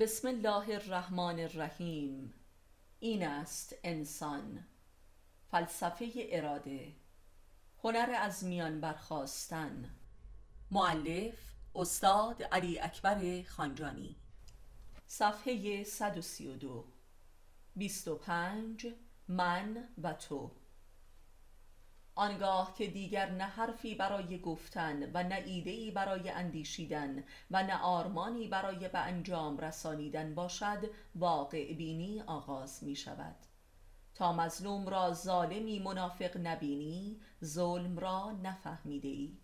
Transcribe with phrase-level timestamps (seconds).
[0.00, 2.34] بسم الله الرحمن الرحیم
[2.98, 4.66] این است انسان.
[5.50, 6.92] فلسفه اراده.
[7.84, 9.90] هنر از میان برخاستن.
[10.70, 11.34] معلف
[11.74, 14.16] استاد علی اکبر خانجانی.
[15.06, 16.84] صفحه 132
[17.76, 18.86] 25
[19.28, 20.50] من و تو.
[22.14, 28.48] آنگاه که دیگر نه حرفی برای گفتن و نه ایده‌ای برای اندیشیدن و نه آرمانی
[28.48, 33.36] برای به انجام رسانیدن باشد واقع بینی آغاز می شود
[34.14, 39.38] تا مظلوم را ظالمی منافق نبینی ظلم را نفهمیده ای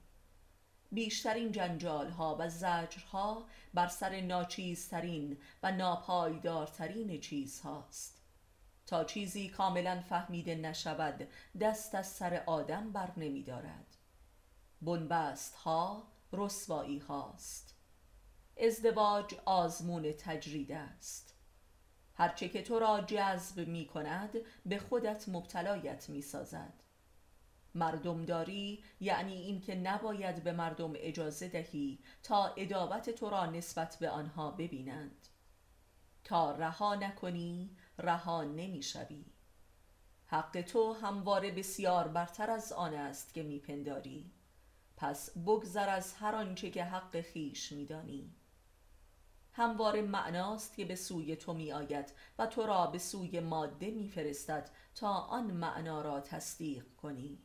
[0.93, 8.18] بیشترین جنجال ها و زجرها بر سر ناچیزترین و ناپایدارترین چیز هاست
[8.89, 11.29] تا چیزی کاملا فهمیده نشود
[11.61, 13.97] دست از سر آدم بر نمی دارد.
[14.83, 17.75] بنبست ها رسوایی هاست.
[18.61, 21.35] ازدواج آزمون تجرید است.
[22.15, 24.37] هرچه که تو را جذب می کند
[24.67, 26.83] به خودت مبتلایت می سازد.
[27.75, 34.51] مردمداری یعنی اینکه نباید به مردم اجازه دهی تا ادابت تو را نسبت به آنها
[34.51, 35.29] ببینند.
[36.25, 39.25] تا رها نکنی رها نمی‌شوی.
[40.27, 44.33] حق تو همواره بسیار برتر از آن است که میپنداری.
[44.97, 48.35] پس بگذر از هر آنچه که حق خیش میدانی.
[49.53, 54.71] همواره معناست که به سوی تو می آید و تو را به سوی ماده میفرستد
[54.95, 57.39] تا آن معنا را تصدیق کنی.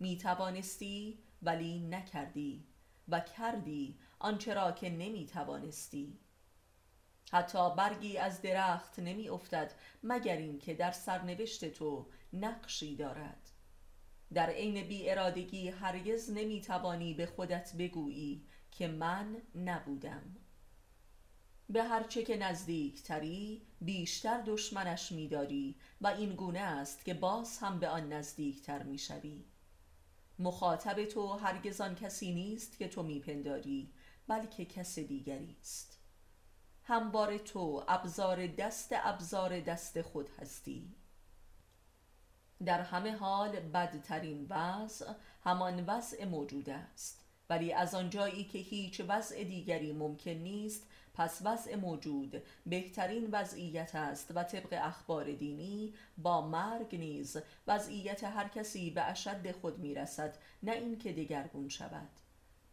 [0.00, 2.66] می توانستی ولی نکردی
[3.08, 6.18] و کردی آنچه را که نمی توانستی
[7.32, 9.72] حتی برگی از درخت نمی افتد
[10.02, 13.50] مگر اینکه در سرنوشت تو نقشی دارد.
[14.34, 20.36] در عین بی ارادگی هرگز نمی توانی به خودت بگویی که من نبودم.
[21.70, 27.78] به هرچه که نزدیک تری بیشتر دشمنش میداری و این گونه است که باز هم
[27.78, 29.44] به آن نزدیکتر می‌شوی.
[30.38, 33.92] مخاطب تو هرگز آن کسی نیست که تو میپنداری
[34.28, 36.03] بلکه کس دیگری است.
[36.86, 40.94] همواره تو ابزار دست ابزار دست خود هستی.
[42.64, 45.12] در همه حال بدترین وضع
[45.44, 47.24] همان وضع موجود است.
[47.50, 54.30] ولی از آنجایی که هیچ وضع دیگری ممکن نیست پس وضع موجود بهترین وضعیت است
[54.34, 60.72] و طبق اخبار دینی با مرگ نیز وضعیت هر کسی به اشد خود می‌رسد نه
[60.72, 62.08] اینکه دگرگون شود.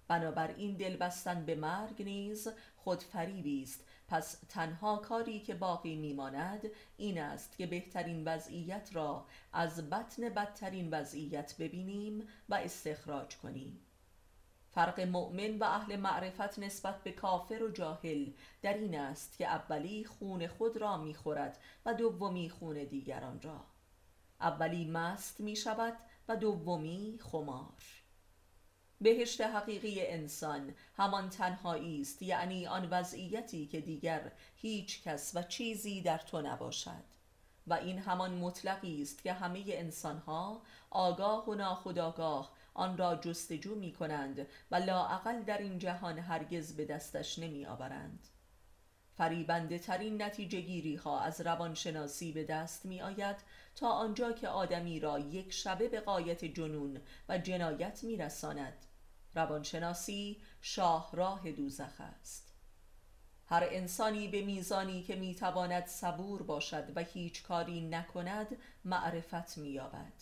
[0.07, 2.47] بنابراین دل بستن به مرگ نیز
[2.77, 6.61] خود فریبی است پس تنها کاری که باقی میماند
[6.97, 13.79] این است که بهترین وضعیت را از بطن بدترین وضعیت ببینیم و استخراج کنیم.
[14.69, 20.05] فرق مؤمن و اهل معرفت نسبت به کافر و جاهل در این است که اولی
[20.05, 23.65] خون خود را می‌خورد و دومی خون دیگران را.
[24.41, 25.97] اولی مست می شود
[26.27, 28.00] و دومی خمار.
[29.01, 36.01] بهشت حقیقی انسان همان تنهایی است یعنی آن وضعیتی که دیگر هیچ کس و چیزی
[36.01, 37.03] در تو نباشد.
[37.67, 43.91] و این همان مطلقی است که همه انسانها آگاه و ناخداگاه آن را جستجو می
[43.91, 48.27] کنند و لاعقل در این جهان هرگز به دستش نمی آورند
[49.17, 53.35] فریبنده ترین نتیجه گیری ها از روانشناسی به دست می آید
[53.75, 58.85] تا آنجا که آدمی را یک شبه به قایت جنون و جنایت می رساند
[59.35, 62.51] روانشناسی شاهراه دوزخ است.
[63.45, 70.13] هر انسانی به میزانی که می‌تواند صبور باشد و هیچ کاری نکند معرفت مییابد.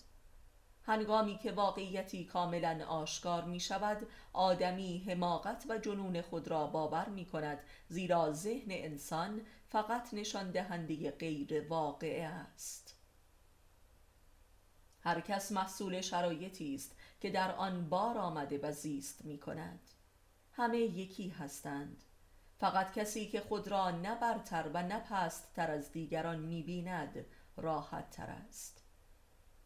[0.84, 7.26] هنگامی که واقعیتی کاملا آشکار می شود آدمی حماقت و جنون خود را باور می
[7.26, 7.60] کند
[7.90, 12.96] زیرا ذهن انسان فقط نشان دهنده غیر واقعه است.
[15.02, 19.80] هر کس محصول شرایطی است که در آن بار آمده و زیست می کند.
[20.52, 22.04] همه یکی هستند.
[22.58, 25.04] فقط کسی که خود را نه برتر و نه
[25.56, 27.26] تر از دیگران می بیند
[27.58, 28.84] راحت تر است.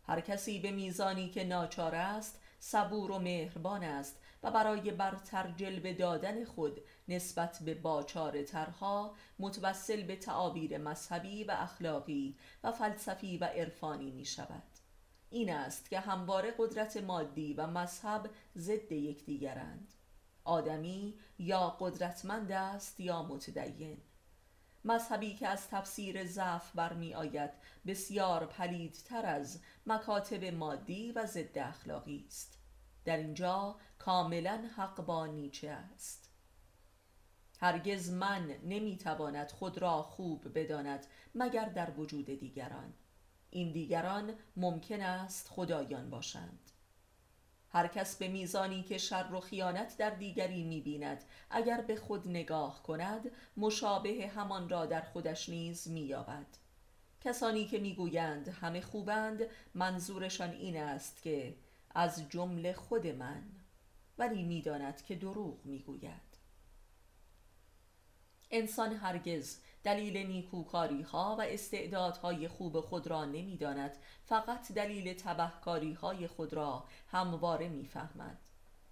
[0.04, 5.94] هر کسی به میزانی که ناچار است صبور و مهربان است و برای برتر جلوه
[5.94, 13.46] دادن خود نسبت به باچار ترها متوسل به تعابیر مذهبی و اخلاقی و فلسفی و
[13.46, 14.73] عرفانی می شود.
[15.34, 19.94] این است که همواره قدرت مادی و مذهب ضد یکدیگرند.
[20.44, 23.98] آدمی یا قدرتمند است یا متدین.
[24.86, 27.50] مذهبی که از تفسیر ضعف برمی آید
[27.88, 32.58] بسیار پلیدتر از مکاتب مادی و ضد اخلاقی است.
[33.06, 36.30] در اینجا کاملا حق با نیچه است.
[37.60, 41.06] هرگز من نمی‌تواند خود را خوب بداند
[41.36, 42.94] مگر در وجود دیگران.
[43.54, 46.60] این دیگران ممکن است خدایان باشند.
[47.70, 52.84] هر کس به میزانی که شر و خیانت در دیگری می‌بیند اگر به خود نگاه
[52.84, 56.46] کند مشابه همان را در خودش نیز مییابد.
[57.22, 61.56] کسانی که می‌گویند همه خوبند منظورشان این است که
[61.96, 63.44] از جمله خود من
[64.18, 66.34] ولی می‌داند که دروغ می‌گوید.
[68.52, 76.28] انسان هرگز دلیل نیکوکاری ها و استعدادهای خوب خود را نمی‌داند فقط دلیل تبهکاری های
[76.28, 78.38] خود را همواره می‌فهمد.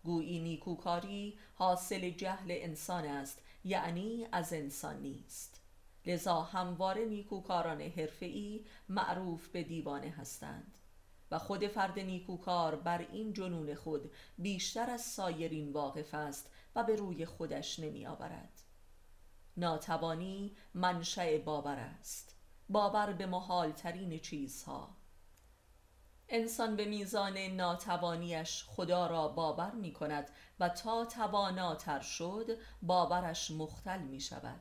[0.03, 5.61] گویی نیکوکاری حاصل جهل انسان است یعنی از انسان نیست.
[6.05, 10.77] لذا همواره نیکوکاران حرفه‌ای معروف به دیوانه هستند.
[11.31, 16.95] و خود فرد نیکوکار بر این جنون خود بیشتر از سایرین واقف است و به
[16.95, 18.60] روی خودش نمی آورد
[19.57, 22.35] ناتوانی منشأ باور است.
[22.69, 25.01] باور به محال ترین چیزها.
[26.33, 33.99] انسان به میزان ناتوانیش خدا را باور می کند و تا تواناتر شد باورش مختل
[33.99, 34.59] می شود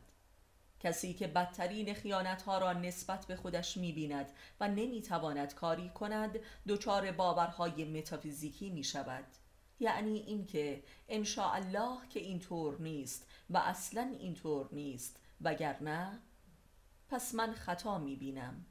[0.80, 1.96] کسی که بدترین
[2.46, 6.38] ها را نسبت به خودش می بیند و نمی تواند کاری کند
[6.68, 9.24] دچار باورهای متافیزیکی می شود
[9.80, 16.18] یعنی اینکه ان الله که اینطور نیست و اصلا اینطور نیست وگرنه
[17.08, 18.64] پس من خطا می بینم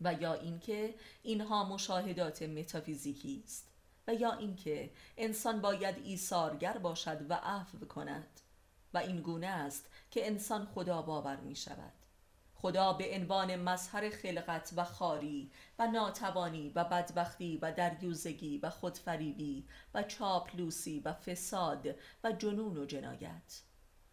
[0.00, 3.72] و یا اینکه اینها مشاهدات متافیزیکی است
[4.08, 8.40] و یا اینکه انسان باید ایثارگر باشد و عفو کند.
[8.96, 11.92] و این گونه است که انسان خدا باور می شود
[12.58, 19.66] خدا به عنوان مظهر خلقت و خاری و ناتوانی و بدبختی و دریوزگی و خودفریبی
[19.94, 21.86] و چاپلوسی و فساد
[22.24, 23.62] و جنون و جنایت.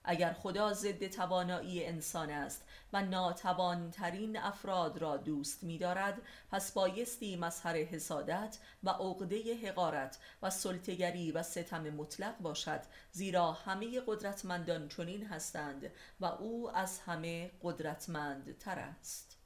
[0.04, 6.22] اگر خدا ضد توانایی انسان است و ناتوانترین افراد را دوست می دارد
[6.52, 14.02] پس بایستی مظهر حسادت و عقده حقارت و سلطگری و ستم مطلق باشد زیرا همه
[14.08, 19.38] قدرتمندان چنین هستند و او از همه قدرتمند تر است.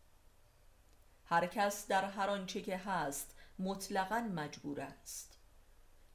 [1.25, 5.37] هر کس در هر آنچه که هست مطلقا مجبور است.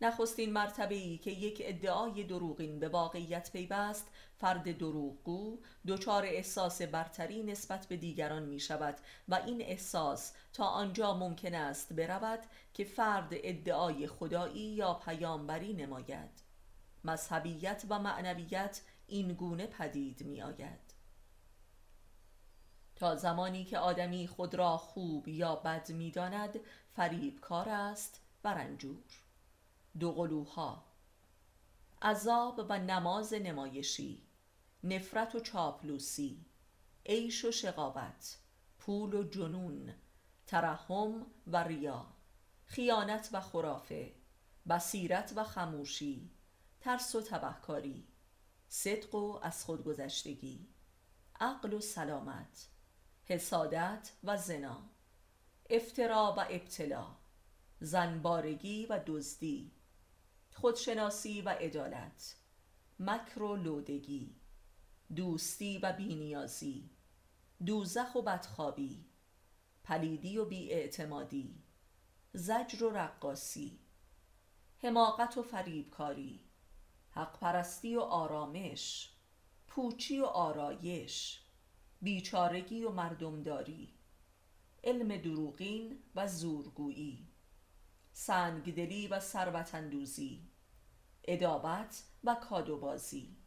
[0.03, 4.07] نخستین مرتبه ای که یک ادعای دروغین به واقعیت پیوست
[4.43, 8.97] فرد دروغگو دچار احساس برتری نسبت به دیگران می شود
[9.29, 12.39] و این احساس تا آنجا ممکن است برود
[12.75, 16.31] که فرد ادعای خدایی یا پیامبری نماید.
[17.05, 20.95] مذهبیت و معنویت این گونه پدید می آید
[22.97, 26.61] تا زمانی که آدمی خود را خوب یا بد می داند
[26.97, 29.05] فریبکار است و رنجور.
[29.99, 30.85] دو قلوها
[32.03, 34.23] عذاب و نماز نمایشی
[34.85, 36.47] نفرت و چاپلوسی
[37.07, 38.39] عیش و شقاوت
[38.79, 39.95] پول و جنون
[40.47, 42.07] ترحم و ریا
[42.65, 44.15] خیانت و خرافه
[44.69, 46.31] بصیرت و خموشی
[46.81, 48.09] ترس و تبهکاری
[48.69, 50.69] صدق و از خودگذشتگی
[51.41, 52.69] عقل و سلامت
[53.25, 54.83] حسادت و زنا
[55.71, 57.17] افترا و ابتلا
[57.81, 59.73] زنبارگی و دزدی
[60.55, 62.37] خودشناسی و عدالت
[62.99, 64.42] مکر و لودگی.
[65.17, 66.91] دوستی و بینیازی
[67.67, 69.05] دوزخ و بدخوابی
[69.85, 71.63] پلیدی و بیاعتمادی
[72.33, 73.79] زجر و رقاصی
[74.79, 76.41] حماقت و فریبکاری
[77.11, 79.13] حق پرستی و آرامش
[79.69, 81.41] پوچی و آرایش
[82.03, 83.95] بیچارگی و مردمداری
[84.85, 87.29] علم دروغین و زورگویی
[88.13, 90.49] سنگدلی و ثروتاندوزی
[91.25, 93.42] ادابت و کادوبازی.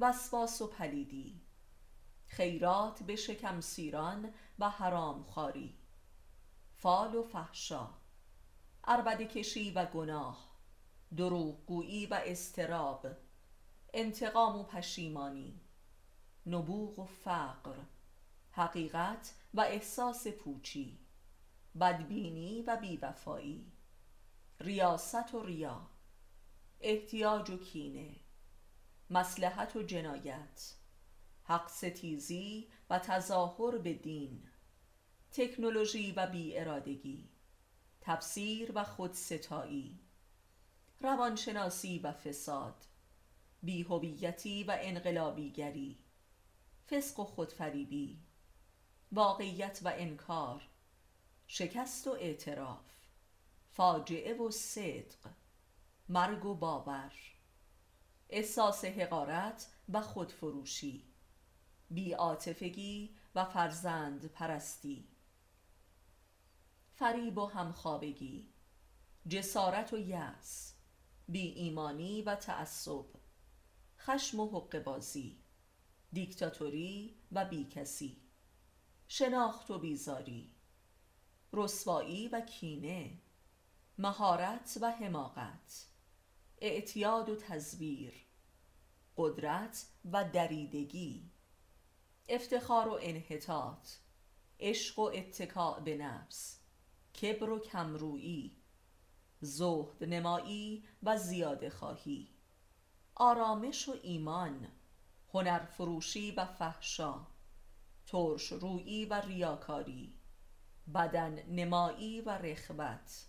[0.00, 1.40] وسواس و پلیدی.
[2.26, 5.74] خیرات به شکم سیران و حرام خاری
[6.76, 7.90] فال و فحشا.
[8.84, 10.48] عربده کشی و گناه.
[11.16, 13.06] دروغگویی و استراب
[13.94, 15.60] انتقام و پشیمانی.
[16.46, 17.76] نبوغ و فقر.
[18.50, 20.98] حقیقت و احساس پوچی.
[21.80, 23.72] بدبینی و بیوفایی.
[24.60, 25.86] ریاست و ریا.
[26.80, 28.16] احتیاج و کینه.
[29.10, 30.74] مسلحت و جنایت
[31.44, 34.48] حق ستیزی و تظاهر به دین
[35.32, 37.28] تکنولوژی و بی ارادگی
[38.00, 40.00] تفسیر و خودستایی
[41.00, 42.84] روانشناسی و فساد
[43.62, 45.98] بیهویتی و انقلابیگری
[46.90, 48.22] فسق و خودفریبی
[49.12, 50.68] واقعیت و انکار
[51.46, 52.84] شکست و اعتراف
[53.70, 55.30] فاجعه و صدق
[56.08, 57.12] مرگ و باور.
[58.30, 61.04] احساس حقارت و خودفروشی
[61.90, 65.08] بیعاطفگی و فرزند پرستی.
[66.94, 68.52] فریب و همخوابگی
[69.28, 70.74] جسارت و یأس
[71.28, 73.04] بی ایمانی و تعصب
[73.98, 75.42] خشم و حق بازی
[76.12, 78.16] دیکتاتوری و بیکسی
[79.08, 80.54] شناخت و بیزاری
[81.52, 83.18] رسوایی و کینه
[83.98, 85.86] مهارت و حماقت.
[86.60, 88.12] اعتیاد و تزویر
[89.16, 91.30] قدرت و دریدگی
[92.28, 93.88] افتخار و انحطاط
[94.60, 96.60] عشق و اتکاع به نفس
[97.22, 98.56] کبر و کمرویی
[99.40, 102.28] زهد نمایی و زیاده خواهی
[103.14, 104.68] آرامش و ایمان
[105.34, 107.26] هنر فروشی و فحشا
[108.06, 110.14] ترش رویی و ریاکاری
[110.94, 113.26] بدن نمایی و رخبت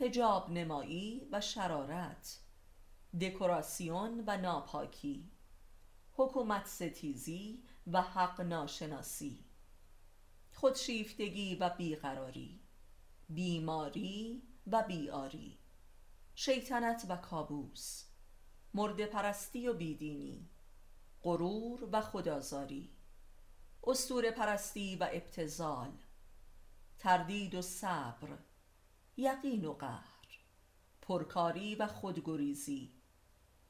[0.00, 2.40] هجاب نمایی و شرارت
[3.20, 5.30] دکوراسیون و ناپاکی
[6.12, 7.62] حکومت ستیزی
[7.92, 9.44] و حق ناشناسی
[10.52, 12.60] خودشیفتگی و بیقراری
[13.28, 15.58] بیماری و بیاری
[16.34, 18.04] شیطنت و کابوس
[18.74, 20.48] مرد پرستی و بیدینی
[21.22, 22.90] غرور و خدازاری
[23.84, 25.92] استور پرستی و ابتزال
[26.98, 28.28] تردید و صبر
[29.20, 30.38] یقین و قهر
[31.02, 32.92] پرکاری و خودگریزی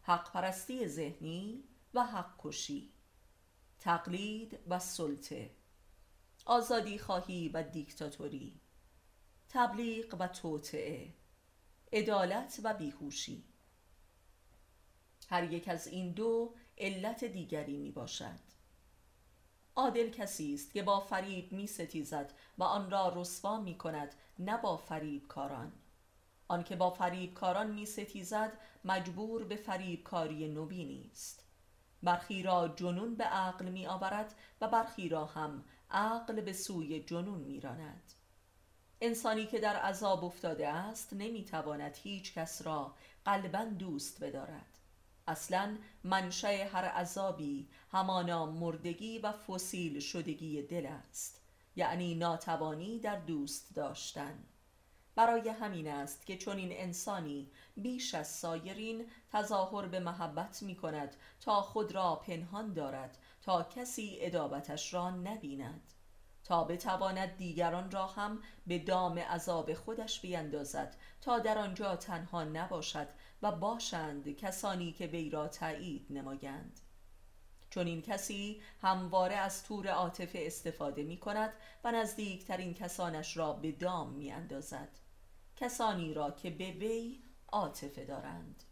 [0.02, 1.64] حق پرستی ذهنی
[1.94, 2.92] و حق کشی
[3.78, 5.50] تقلید و سلطه
[6.44, 8.60] آزادی خواهی و دیکتاتوری
[9.48, 11.14] تبلیغ و توطعه
[11.92, 13.44] عدالت و بیهوشی.
[15.28, 18.47] هر یک از این دو علت دیگری می باشد
[19.78, 24.56] عادل کسی است که با فریب می ستیزد و آن را رسوا می کند نه
[24.56, 24.82] با
[25.28, 25.72] کاران
[26.48, 28.52] آنکه با فریب کاران می ستیزد
[28.84, 31.44] مجبور به فریب کاری نوی نیست.
[32.02, 37.40] برخی را جنون به عقل می آورد و برخی را هم عقل به سوی جنون
[37.40, 38.12] می راند.
[39.00, 42.94] انسانی که در عذاب افتاده است نمی تواند هیچ کس را
[43.24, 44.67] قلبا دوست بدارد.
[45.28, 51.40] اصلا منشأ هر عذابی همانا مردگی و فسیل شدگی دل است.
[51.76, 54.44] یعنی ناتوانی در دوست داشتن.
[55.14, 61.16] برای همین است که چون این انسانی بیش از سایرین تظاهر به محبت می کند
[61.40, 65.92] تا خود را پنهان دارد تا کسی ادابتش را نبیند.
[66.44, 73.08] تا بتواند دیگران را هم به دام عذاب خودش بیندازد تا در آنجا تنها نباشد
[73.42, 76.80] و باشند کسانی که وی را تایید نمایند.
[77.70, 81.52] چون این کسی همواره از تور عاطفه استفاده می کند
[81.84, 84.88] و نزدیکترین کسانش را به دام می اندازد
[85.56, 88.62] کسانی را که به وی عاطفه دارند.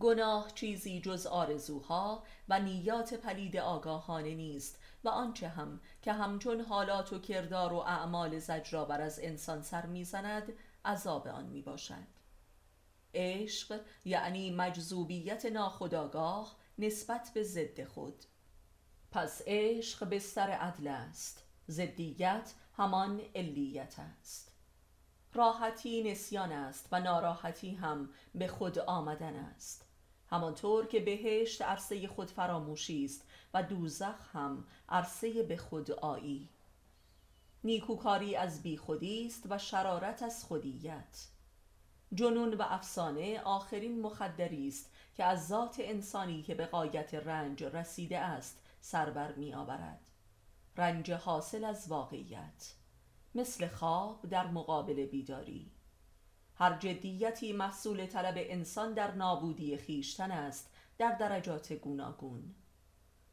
[0.00, 7.12] گناه چیزی جز آرزوها و نیات پلید آگاهانه نیست و آنچه هم که همچون حالات
[7.12, 10.52] و کردار و اعمال زجرآور از انسان سر می‌زند
[10.84, 12.15] عذاب آن می باشد
[13.16, 18.24] عشق یعنی مجذوبیت ناخداگاه نسبت به ضد خود.
[19.10, 24.52] پس عشق بستر عدل است ضدیت همان علیت است.
[25.34, 29.86] راحتی نسیان است و ناراحتی هم به خود آمدن است.
[30.30, 36.48] همانطور که بهشت عرصه خود فراموشی است و دوزخ هم عرصه به خود آیی.
[37.64, 41.26] نیکوکاری از بیخودی است و شرارت از خودیت.
[42.14, 48.18] جنون و افسانه آخرین مخدری است که از ذات انسانی که به قایت رنج رسیده
[48.18, 50.00] است سربر می آورد.
[50.76, 52.74] رنج حاصل از واقعیت
[53.34, 55.70] مثل خواب در مقابل بیداری.
[56.54, 62.54] هر جدیتی محصول طلب انسان در نابودی خیشتن است در درجات گوناگون.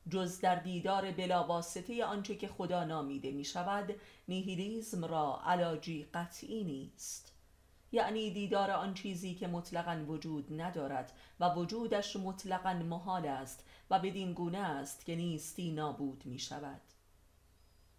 [0.09, 3.95] جز در دیدار بلاواسطه آنچه که خدا نامیده می شود
[4.27, 7.32] نیهیلیزم را علاجی قطعی نیست.
[7.93, 14.33] یعنی دیدار آن چیزی که مطلقا وجود ندارد و وجودش مطلقا محال است و بدین
[14.33, 16.81] گونه است که نیستی نابود می شود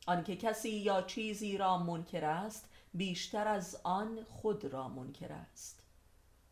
[0.06, 5.82] آنکه کسی یا چیزی را منکر است بیشتر از آن خود را منکر است.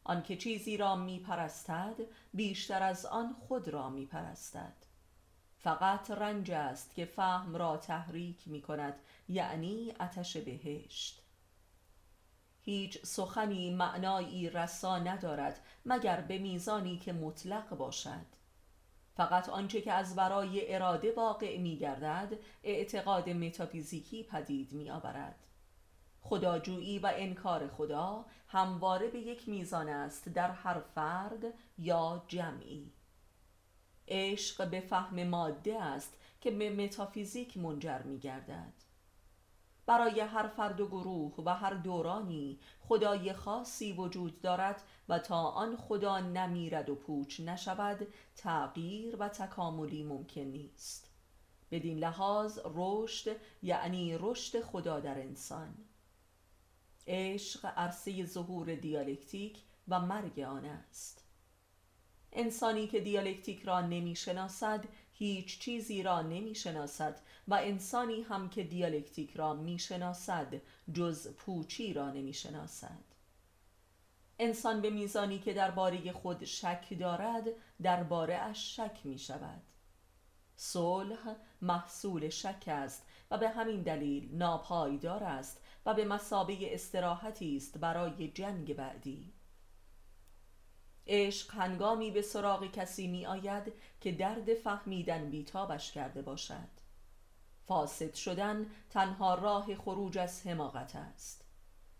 [0.04, 1.94] آنکه چیزی را می پرستد
[2.34, 4.72] بیشتر از آن خود را می پرستد
[5.58, 8.94] فقط رنج است که فهم را تحریک می کند
[9.28, 11.21] یعنی آتش بهشت.
[12.64, 18.26] هیچ سخنی معنایی رسا ندارد مگر به میزانی که مطلق باشد.
[19.14, 25.46] فقط آنچه که از برای اراده واقع می گردد اعتقاد متافیزیکی پدید می آورد
[26.20, 31.44] خداجویی و انکار خدا همواره به یک میزان است در هر فرد
[31.78, 32.92] یا جمعی.
[34.08, 38.81] عشق به فهم ماده است که به متافیزیک منجر می گردد
[39.86, 45.76] برای هر فرد و گروه و هر دورانی خدای خاصی وجود دارد و تا آن
[45.76, 51.08] خدا نمیرد و پوچ نشود تغییر و تکاملی ممکن نیست.
[51.70, 55.74] بدین لحاظ رشد یعنی رشد خدا در انسان.
[57.06, 61.24] عشق عرصه ظهور دیالکتیک و مرگ آن است.
[62.32, 64.84] انسانی که دیالکتیک را نمی شناسد
[65.22, 70.60] هیچ چیزی را نمی شناسد و انسانی هم که دیالکتیک را می شناسد
[70.92, 73.04] جز پوچی را نمی شناسد
[74.38, 77.44] انسان به میزانی که درباره خود شک دارد
[77.82, 79.62] درباره اش شک می شود
[80.56, 87.78] صلح محصول شک است و به همین دلیل ناپایدار است و به مسابه استراحتی است
[87.78, 89.32] برای جنگ بعدی.
[91.06, 96.68] عشق هنگامی به سراغ کسی می آید که درد فهمیدن بیتابش کرده باشد
[97.64, 101.44] فاسد شدن تنها راه خروج از حماقت است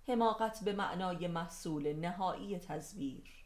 [0.08, 3.42] حماقت به معنای محصول نهایی تزویر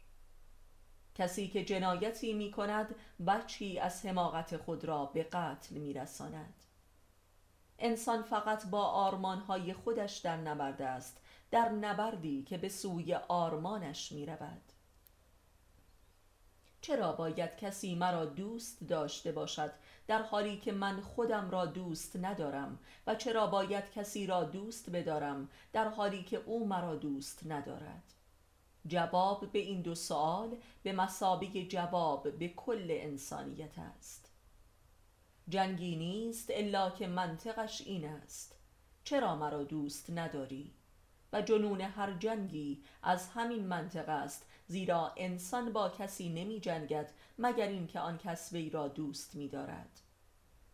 [1.17, 2.95] کسی که جنایتی می کند
[3.27, 6.63] بچی از حماقت خود را به قتل می رساند.
[7.79, 11.21] انسان فقط با آرمانهای خودش در نبرد است
[11.51, 14.66] در نبردی که به سوی آرمانش می رود.
[16.81, 19.71] چرا باید کسی مرا دوست داشته باشد
[20.07, 25.49] در حالی که من خودم را دوست ندارم و چرا باید کسی را دوست بدارم
[25.73, 28.03] در حالی که او مرا دوست ندارد؟
[28.87, 34.29] جواب به این دو سوال به مسابه جواب به کل انسانیت است.
[35.49, 38.55] جنگی نیست الا که منطقش این است.
[39.03, 40.71] چرا مرا دوست نداری؟
[41.33, 47.67] و جنون هر جنگی از همین منطقه است زیرا انسان با کسی نمی جنگد مگر
[47.67, 50.01] اینکه آن کس وی را دوست می دارد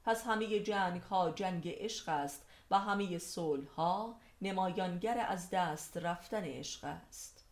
[0.03, 6.43] پس همه جنگ ها جنگ عشق است و همه صلح ها نمایانگر از دست رفتن
[6.43, 7.45] عشق است.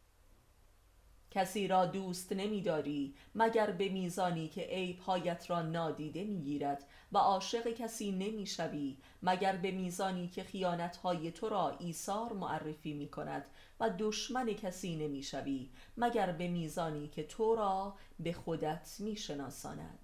[1.31, 8.11] کسی را دوست نمیداری مگر به میزانی که عیبهایت را نادیده می‌گیرد و عاشق کسی
[8.11, 13.45] نمی‌شوی مگر به میزانی که خیانتهای تو را ایثار معرفی می کند
[13.79, 19.99] و دشمن کسی نمی‌شوی مگر به میزانی که تو را به خودت میشناساند.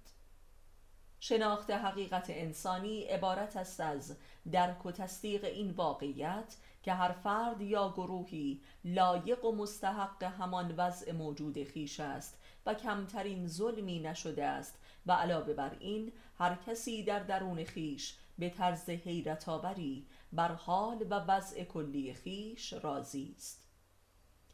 [1.20, 4.16] شناخت حقیقت انسانی عبارت است از
[4.52, 11.12] درک و تصدیق این واقعیت که هر فرد یا گروهی لایق و مستحق همان وضع
[11.12, 17.18] موجود خیش است و کمترین ظلمی نشده است و علاوه بر این هر کسی در
[17.18, 23.68] درون خیش به طرز حیرت آوری بر حال و وضع کلی خیش راضی است.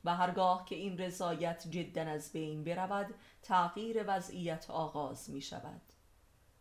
[0.05, 5.81] و هرگاه که این رضایت جدا از بین برود تغییر وضعیت آغاز می شود.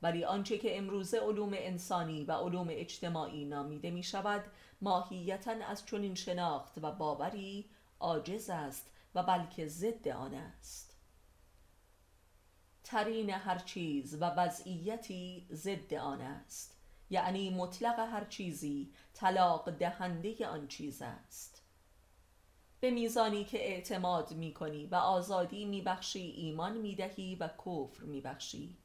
[0.01, 4.43] ولی آنچه که امروزه علوم انسانی و علوم اجتماعی نامیده می شود
[4.81, 10.92] ماهیتا از چنین شناخت و باوری عاجز است و بلکه ضد آن است.
[12.83, 16.77] ترین هر چیز و وضعیتی ضد آن است.
[17.09, 21.63] یعنی مطلق هر چیزی طلاق دهنده آن چیز است.
[22.83, 28.03] به میزانی که اعتماد می کنی و آزادی می بخشی ایمان می دهی و کفر
[28.03, 28.77] می بخشی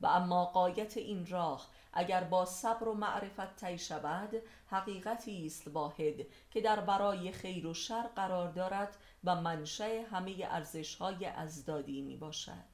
[0.00, 4.34] و اما قایت این راه اگر با صبر و معرفت طی شود
[4.66, 11.26] حقیقتی است واحد که در برای خیر و شر قرار دارد و منشأ همه ارزش‌های
[11.26, 12.73] ازدادی می باشد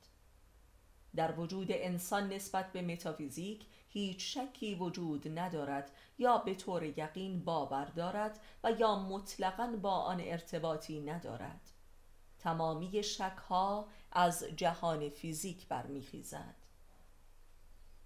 [1.16, 7.84] در وجود انسان نسبت به متافیزیک هیچ شکی وجود ندارد یا به طور یقین باور
[7.84, 11.70] دارد و یا مطلقا با آن ارتباطی ندارد.
[12.38, 16.54] تمامی شکها از جهان فیزیک برمیخیزد.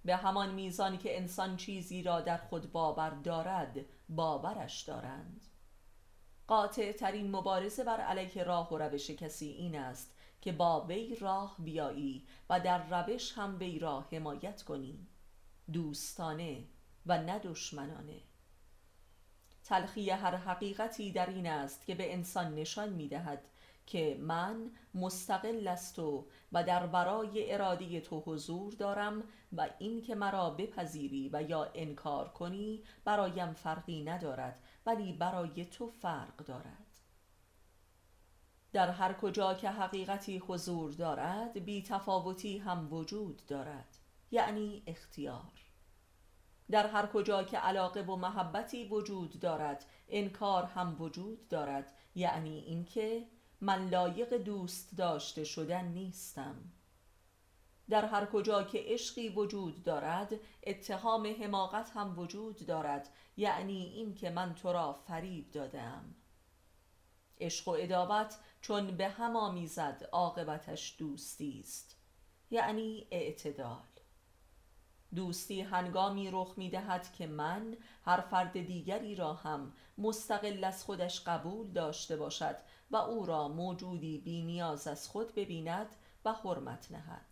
[0.04, 3.76] به همان میزانی که انسان چیزی را در خود باور دارد
[4.08, 5.46] باورش دارند.
[6.46, 10.13] قاطع ترین مبارزه بر علیه راه و روش کسی این است
[10.44, 15.06] که با وی راه بیایی و در روش هم وی را حمایت کنی
[15.72, 16.64] دوستانه
[17.06, 18.20] و نه دشمنانه.
[19.64, 23.44] تلخی هر حقیقتی در این است که به انسان نشان می دهد
[23.86, 30.14] که من مستقل است و و در برای ارادی تو حضور دارم و این که
[30.14, 36.83] مرا بپذیری و یا انکار کنی برایم فرقی ندارد ولی برای تو فرق دارد.
[38.74, 43.96] در هر کجا که حقیقتی حضور دارد بی تفاوتی هم وجود دارد
[44.30, 45.52] یعنی اختیار.
[46.70, 53.26] در هر کجا که علاقه و محبتی وجود دارد انکار هم وجود دارد یعنی اینکه
[53.60, 56.56] من لایق دوست داشته شدن نیستم.
[57.90, 64.30] در هر کجا که عشقی وجود دارد اتهام حماقت هم وجود دارد یعنی این که
[64.30, 66.14] من تو را فریب دادم.
[67.40, 71.96] عشق و ادابت چون به هم آمیزد عاقبتش دوستی است.
[72.50, 73.86] یعنی اعتدال.
[75.14, 81.20] دوستی هنگامی رخ می دهد که من هر فرد دیگری را هم مستقل از خودش
[81.20, 82.56] قبول داشته باشد
[82.90, 87.26] و او را موجودی بی نیاز از خود ببیند و حرمت نهد.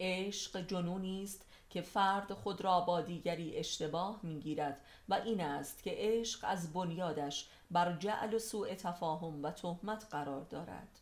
[0.00, 5.94] عشق جنونی است که فرد خود را با دیگری اشتباه می‌گیرد و این است که
[5.94, 11.00] عشق از بنیادش بر جعل و سوء تفاهم و تهمت قرار دارد.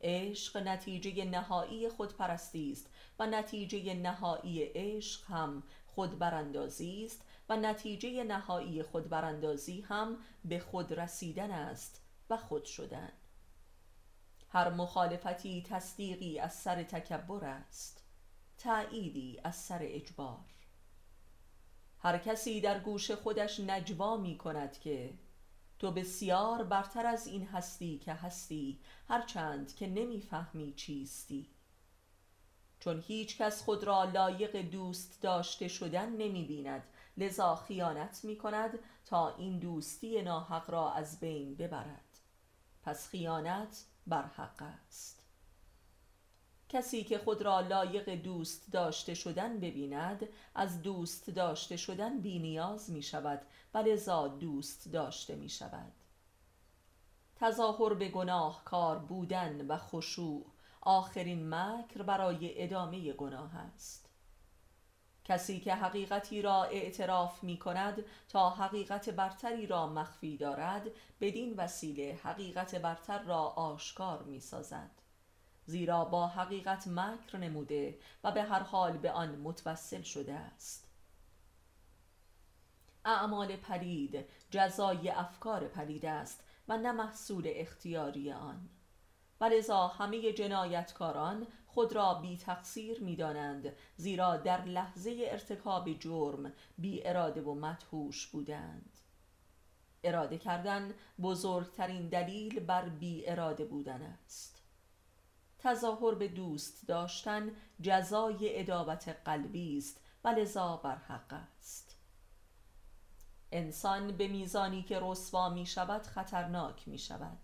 [0.00, 2.86] عشق نتیجه نهایی خودپرستی است
[3.18, 11.50] و نتیجه نهایی عشق هم خودبراندازی است و نتیجه نهایی خودبراندازی هم به خود رسیدن
[11.50, 13.12] است و خود شدن.
[14.48, 18.03] هر مخالفتی تصدیقی از سر تکبر است.
[18.64, 20.44] تأییدی از سر اجبار.
[21.98, 25.14] هر کسی در گوش خودش نجوا می کند که
[25.78, 31.46] تو بسیار برتر از این هستی که هستی هرچند که نمی‌فهمی چیستی.
[32.80, 36.82] چون هیچ کس خود را لایق دوست داشته شدن نمی بیند
[37.16, 42.18] لذا خیانت می کند تا این دوستی ناحق را از بین ببرد.
[42.82, 45.23] پس خیانت بر حق است.
[46.74, 52.90] کسی که خود را لایق دوست داشته شدن ببیند از دوست داشته شدن بی نیاز
[52.90, 53.42] می شود
[53.74, 55.92] و لذا دوست داشته می شود.
[57.36, 60.46] تظاهر به گناه کار بودن و خشوع
[60.80, 64.08] آخرین مکر برای ادامه گناه است.
[65.24, 70.86] کسی که حقیقتی را اعتراف می کند تا حقیقت برتری را مخفی دارد
[71.20, 75.03] بدین وسیله حقیقت برتر را آشکار می سازد.
[75.66, 80.88] زیرا با حقیقت مکر نموده و به هر حال به آن متوسل شده است.
[83.04, 88.68] اعمال پلید جزای افکار پلید است و نه محصول اختیاری آن.
[89.40, 97.06] ولذا همه جنایتکاران خود را بی تقصیر می دانند زیرا در لحظه ارتکاب جرم بی
[97.06, 98.98] اراده و مدهوش بودند.
[100.04, 104.53] اراده کردن بزرگترین دلیل بر بی اراده بودن است.
[105.64, 107.50] تظاهر به دوست داشتن
[107.80, 111.96] جزای ادابت قلبی است و لذا بر حق است.
[113.52, 117.38] انسان به میزانی که رسوا می شود خطرناک می شود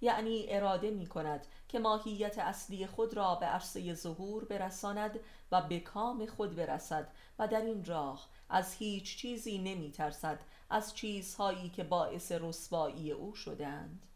[0.00, 5.20] یعنی اراده می کند که ماهیت اصلی خود را به عرصه ظهور برساند
[5.52, 10.94] و به کام خود برسد و در این راه از هیچ چیزی نمی ترسد از
[10.94, 14.06] چیزهایی که باعث رسوایی او شدند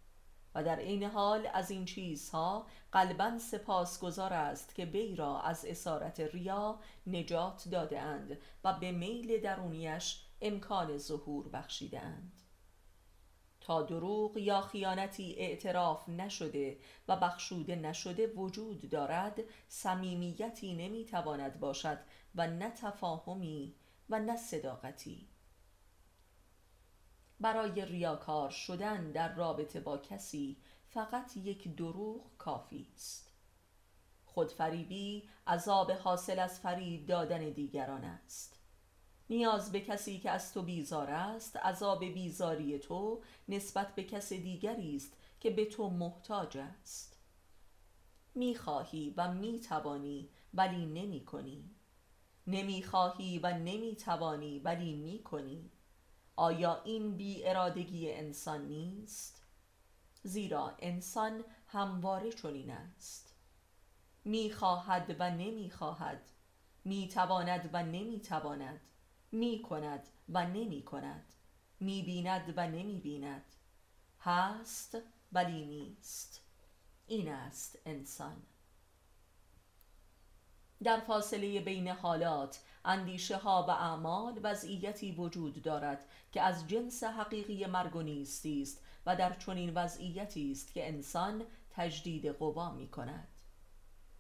[0.55, 6.21] و در عین حال از این چیزها قلبا سپاسگزار است که وی را از اسارت
[6.21, 12.33] ریا نجات داده اند و به میل درونیش امکان ظهور بخشیده اند
[13.61, 21.99] تا دروغ یا خیانتی اعتراف نشده و بخشوده نشده وجود دارد صمیمیتی نمی‌تواند باشد
[22.35, 23.75] و نه تفاهمی
[24.11, 25.30] و نه صداقتی.
[27.41, 30.57] برای ریاکار شدن در رابطه با کسی
[30.89, 33.33] فقط یک دروغ کافی است.
[34.25, 38.61] خودفریبی عذاب حاصل از فریب دادن دیگران است.
[39.31, 44.97] نیاز به کسی که از تو بیزار است عذاب بیزاری تو نسبت به کس دیگری
[44.97, 47.17] است که به تو محتاج است.
[48.35, 51.71] می‌خواهی و می‌توانی ولی نمی کنی
[52.47, 55.71] نمی‌خواهی و نمی‌توانی ولی می‌کنی.
[56.41, 59.43] آیا این بی ارادگی انسان نیست؟
[60.23, 63.35] زیرا انسان همواره چنین است.
[64.25, 66.23] می‌خواهد و نمی‌خواهد
[66.85, 68.81] می‌تواند و نمی‌تواند
[69.33, 71.35] می‌کند و نمی کند
[71.81, 73.45] می‌بیند و نمی‌بیند.
[74.21, 74.99] هست
[75.33, 76.41] ولی نیست.
[77.07, 78.43] این است انسان.
[80.83, 87.67] در فاصله بین حالات اندیشه ها و اعمال وضعیتی وجود دارد که از جنس حقیقی
[87.67, 93.29] مرگ و نیستی است و در چنین وضعیتی است که انسان تجدید قوا می کند.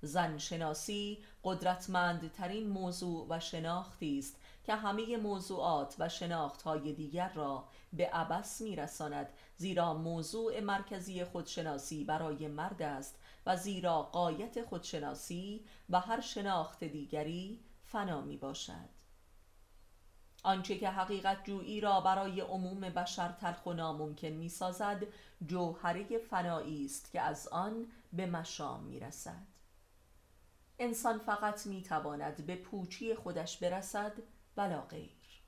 [0.02, 8.06] زن شناسی قدرتمندترین موضوع و شناختی است که همه موضوعات و شناختهای دیگر را به
[8.06, 16.00] عبس می رساند زیرا موضوع مرکزی خودشناسی برای مرد است و زیرا قایت خودشناسی و
[16.00, 19.00] هر شناخت دیگری فنا می باشد.
[20.42, 25.02] آنچه که حقیقت جویی را برای عموم بشر تلخ و ناممکن می سازد
[25.46, 29.46] جوهره فنایی است که از آن به مشام می رسد.
[30.78, 34.12] انسان فقط می‌تواند به پوچی خودش برسد
[34.56, 35.42] ولا غیر.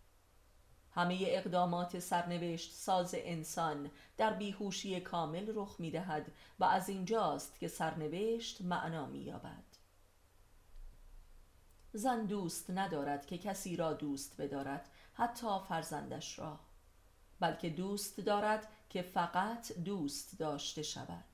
[0.90, 8.62] همه اقدامات سرنوشت ساز انسان در بیهوشی کامل رخ می‌دهد و از اینجاست که سرنوشت
[8.62, 9.71] معنا مییابد
[11.92, 16.58] زن دوست ندارد که کسی را دوست بدارد حتی فرزندش را.
[17.40, 21.24] بلکه دوست دارد که فقط دوست داشته شود.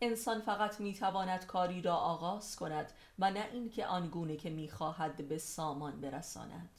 [0.00, 6.00] انسان فقط می‌تواند کاری را آغاز کند و نه اینکه آنگونه که می‌خواهد به سامان
[6.00, 6.70] برساند.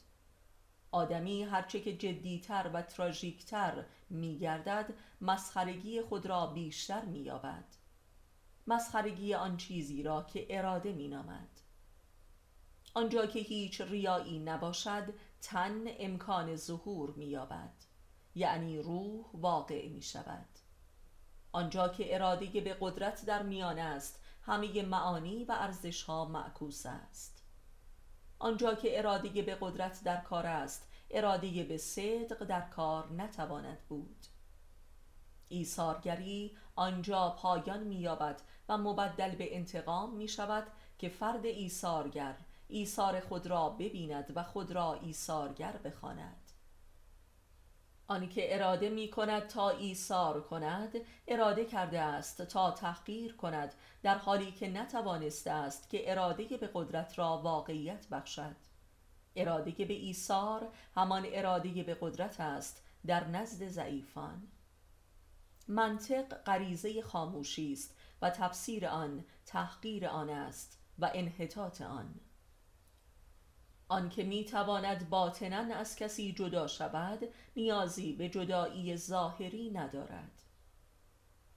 [0.92, 7.66] آدمی هرچه که جدیتر و تراژیکتر میگردد مسخرگی خود را بیشتر مییابد.
[8.68, 11.55] مسخرگی آن چیزی را که اراده مینامد.
[12.98, 17.74] آنجا که هیچ ریایی نباشد تن امکان ظهور مییابد.
[18.36, 20.46] یعنی روح واقع می شود
[21.52, 27.44] آنجا که اراده به قدرت در میان است همه معانی و ارزش ها معکوس است.
[28.40, 34.26] آنجا که اراده به قدرت در کار است اراده به صدق در کار نتواند بود.
[35.48, 42.36] ایثارگری آنجا پایان مییابد و مبدل به انتقام می شود که فرد ایثارگر
[42.68, 46.52] ایثار خود را ببیند و خود را ایثارگر بخواند.
[48.08, 50.92] آنکه اراده می کند تا ایثار کند
[51.28, 53.74] اراده کرده است تا تحقیر کند
[54.04, 58.56] در حالی که نتوانسته است که اراده به قدرت را واقعیت بخشد.
[59.36, 64.48] اراده به ایثار همان اراده به قدرت است در نزد ضعیفان.
[65.68, 72.20] منطق غریزه خاموشی است و تفسیر آن تحقیر آن است و انحطاط آن.
[73.88, 77.20] آنکه می تواند باطنا از کسی جدا شود
[77.56, 80.42] نیازی به جدایی ظاهری ندارد.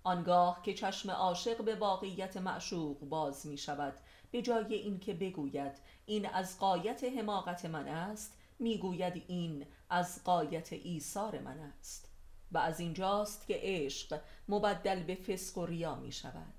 [0.05, 3.95] آنگاه که چشم عاشق به واقعیت معشوق باز می شود
[4.31, 5.73] به جای اینکه بگوید
[6.07, 12.09] این از قایت حماقت من است می‌گوید این از قایت ایثار من است.
[12.53, 16.55] و از اینجاست که عشق مبدل به فسق و ریا می شود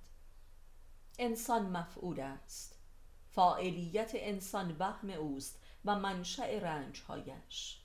[1.20, 2.76] انسان مفعول است.
[3.32, 5.59] فاعلیت انسان وهم اوست.
[5.86, 7.80] و منشأ رنجهایش.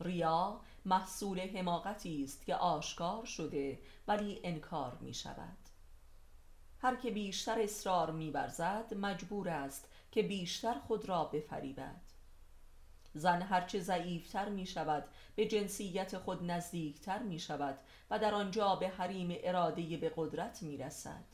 [0.00, 5.58] ریا محصول حماقتی است که آشکار شده ولی انکار می شود
[6.78, 12.00] هر که بیشتر اصرار میورزد مجبور است که بیشتر خود را بفریبد.
[13.14, 15.04] زن هرچه ضعیفتر می شود
[15.36, 17.78] به جنسیت خود نزدیکتر می شود
[18.10, 21.24] و در آنجا به حریم اراده به قدرت می رسد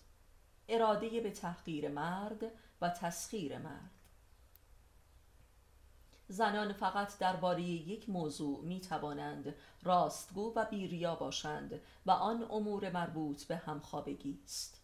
[0.69, 2.45] اراده به تحقیر مرد
[2.81, 3.94] و تسخیر مرد.
[6.29, 13.45] زنان فقط درباره یک موضوع می توانند راستگو و بیریا باشند و آن امور مربوط
[13.45, 14.81] به همخوابگی است.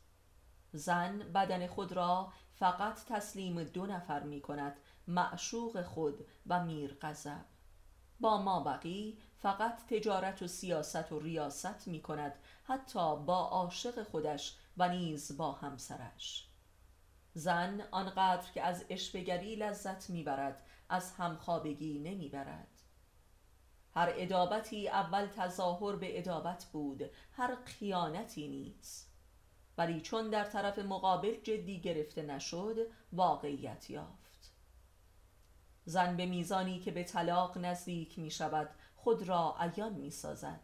[0.73, 4.77] زن بدن خود را فقط تسلیم دو نفر می کند
[5.09, 7.45] معشوق خود و میر غضب.
[8.21, 14.57] با ما بقی فقط تجارت و سیاست و ریاست می کند حتی با عاشق خودش
[14.77, 16.47] و نیز با همسرش.
[17.35, 22.83] زن آنقدر که از اشبگری لذت می‌برد از همخوابگی نمی‌برد.
[23.95, 29.11] هر ادابتی اول تظاهر به ادابت بود هر خیانتی نیست
[29.79, 32.77] ولی چون در طرف مقابل جدی گرفته نشد
[33.13, 34.53] واقعیت یافت.
[35.85, 40.61] زن به میزانی که به طلاق نزدیک می شود خود را عیان می سازد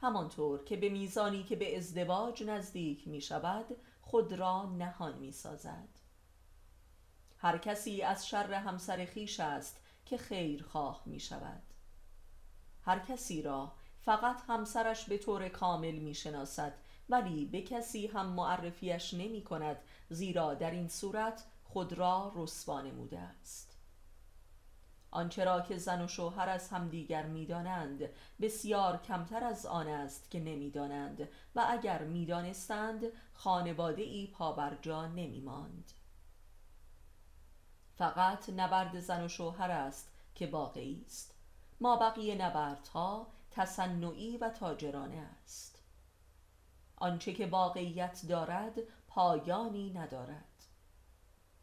[0.00, 3.66] همانطور که به میزانی که به ازدواج نزدیک می شود
[4.02, 5.97] خود را نهان می سازد
[7.38, 11.62] هر کسی از شر همسر خیش است که خیر خواه می شود.
[12.82, 16.74] هر کسی را فقط همسرش به طور کامل می شناسد
[17.08, 19.76] ولی به کسی هم معرفیش نمی کند
[20.10, 23.78] زیرا در این صورت خود را رسوا نموده است.
[25.10, 28.08] آنچه را که زن و شوهر از همدیگر می‌دانند
[28.40, 35.92] بسیار کمتر از آن است که نمی‌دانند و اگر می‌دانستند خانواده ای پابرجا نمی ماند.
[37.98, 41.34] فقط نبرد زن و شوهر است که واقعی است.
[41.80, 45.82] ما بقیه نبردها تصنعی و تاجرانه است.
[46.96, 48.74] آنچه که واقعیت دارد
[49.08, 50.44] پایانی ندارد.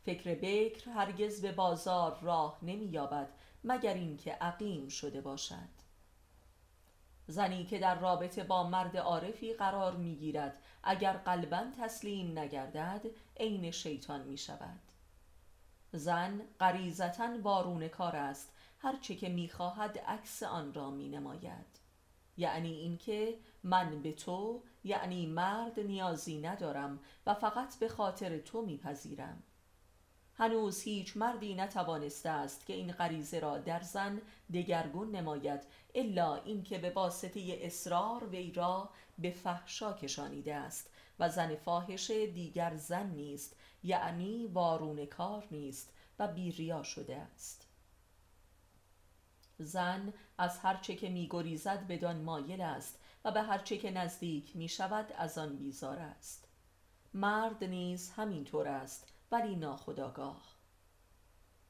[0.05, 3.29] فکر بکر هرگز به بازار راه نمییابد
[3.63, 5.75] مگر اینکه عقیم شده باشد.
[7.27, 13.01] زنی که در رابطه با مرد عارفی قرار می‌گیرد اگر قلبا تسلیم نگردد
[13.37, 14.84] عین شیطان می شود.
[15.97, 21.79] زن غریزتا بارون کار است هرچه که می‌خواهد عکس آن را می نماید
[22.37, 29.43] یعنی اینکه من به تو یعنی مرد نیازی ندارم و فقط به خاطر تو میپذیرم.
[30.37, 34.21] هنوز هیچ مردی نتوانسته است که این غریزه را در زن
[34.53, 35.61] دگرگون نماید
[35.95, 42.75] الا اینکه به واسطه اصرار وی را به فحشا کشانیده است و زن فاحشه دیگر
[42.75, 43.55] زن نیست.
[43.85, 47.67] یعنی وارون کار نیست و بیریا شده است.
[49.57, 55.11] زن از هرچه که میگریزد بدان مایل است و به هرچه که نزدیک می شود
[55.11, 56.47] از آن بیزار است.
[57.13, 60.41] مرد نیز همینطور است ولی ناخداگاه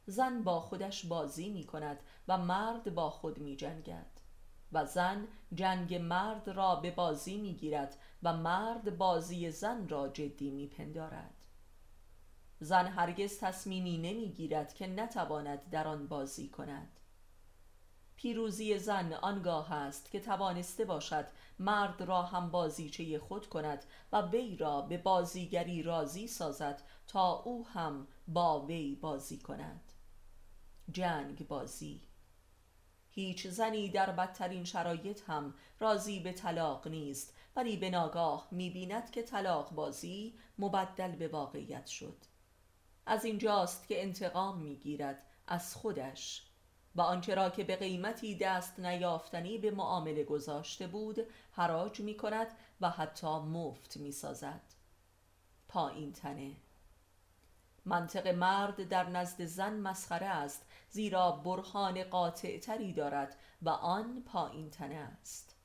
[0.05, 4.11] زن با خودش بازی می کند و مرد با خود می جنگد
[4.71, 10.49] و زن جنگ مرد را به بازی می گیرد و مرد بازی زن را جدی
[10.49, 11.34] می پندارد
[12.65, 16.99] زن هرگز تصمیمی نمی گیرد که نتواند در آن بازی کند.
[18.15, 21.27] پیروزی زن آنگاه است که توانسته باشد
[21.59, 27.67] مرد را هم بازیچه خود کند و وی را به بازیگری راضی سازد تا او
[27.67, 29.91] هم با وی بازی کند.
[30.91, 32.01] جنگ بازی.
[33.09, 39.23] هیچ زنی در بدترین شرایط هم راضی به طلاق نیست ولی به ناگاه می‌بیند که
[39.23, 42.34] طلاق بازی مبدل به واقعیت شد.
[43.05, 46.45] از اینجاست که انتقام می‌گیرد از خودش.
[46.95, 51.19] و آنچه را که به قیمتی دست نیافتنی به معامله گذاشته بود
[51.51, 52.47] حراج می کند
[52.81, 54.61] و حتی مفت می سازد
[55.67, 56.55] پایین تنه.
[57.85, 64.69] منطق مرد در نزد زن مسخره است زیرا برهان قاطع تری دارد و آن پایین
[64.69, 65.55] تنه است.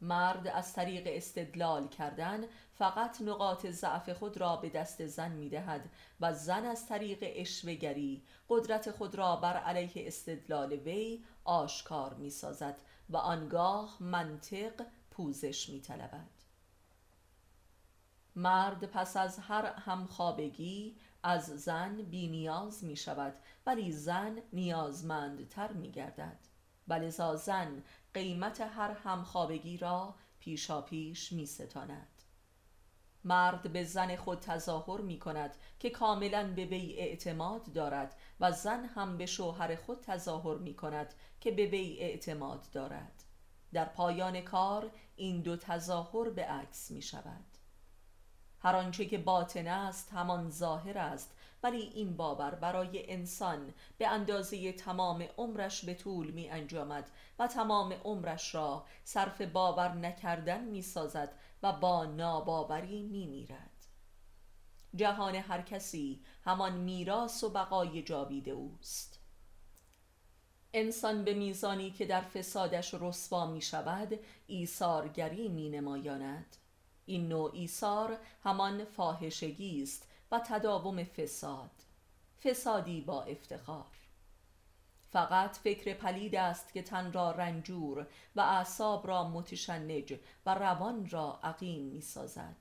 [0.00, 2.44] مرد از طریق استدلال کردن
[2.78, 8.22] فقط نقاط ضعف خود را به دست زن می دهد و زن از طریق اشوگری
[8.48, 12.76] قدرت خود را بر علیه استدلال وی آشکار می سازد
[13.10, 16.30] و آنگاه منطق پوزش می طلبد.
[18.36, 23.34] مرد پس از هر همخوابگی از زن بی نیاز می شود
[23.66, 26.38] ولی زن نیازمندتر می گردد
[26.88, 27.82] ولذا زن
[28.14, 32.13] قیمت هر همخوابگی را پیشا پیش می ستاند.
[33.24, 38.84] مرد به زن خود تظاهر می کند که کاملا به وی اعتماد دارد و زن
[38.84, 43.24] هم به شوهر خود تظاهر می کند که به وی اعتماد دارد.
[43.72, 47.44] در پایان کار این دو تظاهر به عکس می شود
[48.58, 54.72] هر آنچه که باطن است همان ظاهر است ولی این باور برای انسان به اندازه
[54.72, 61.32] تمام عمرش به طول می انجامد و تمام عمرش را صرف باور نکردن می سازد
[61.64, 63.86] و با ناباوری می میرد
[64.94, 69.20] جهان هر کسی همان میراث و بقای جاوید اوست.
[70.72, 76.56] انسان به میزانی که در فسادش رسوا می شود ایثارگری می نمایاند
[77.06, 81.70] این نوع ایثار همان فاحشگی است و تداوم فساد.
[82.44, 84.03] فسادی با افتخار.
[85.14, 90.14] فقط فکر پلید است که تن را رنجور و اعصاب را متشنج
[90.46, 92.56] و روان را عقیم می سازد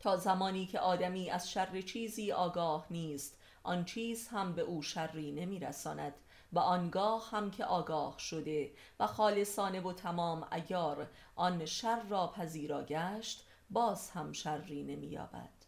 [0.00, 5.32] تا زمانی که آدمی از شر چیزی آگاه نیست آن چیز هم به او شری
[5.32, 6.14] نمی رساند
[6.52, 12.84] و آنگاه هم که آگاه شده و خالصانه و تمام ایار آن شر را پذیرا
[12.84, 15.61] گشت باز هم شری نمییابد.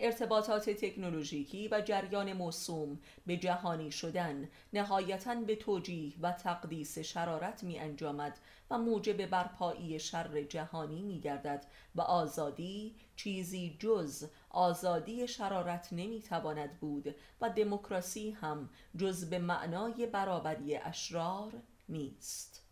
[0.00, 7.78] ارتباطات تکنولوژیکی و جریان موسوم به جهانی شدن نهایتا به توجیه و تقدیس شرارت می
[7.78, 8.38] انجامد
[8.70, 16.80] و موجب برپایی شر جهانی می گردد و آزادی چیزی جز آزادی شرارت نمی تواند
[16.80, 21.52] بود و دموکراسی هم جز به معنای برابری اشرار
[21.88, 22.64] نیست.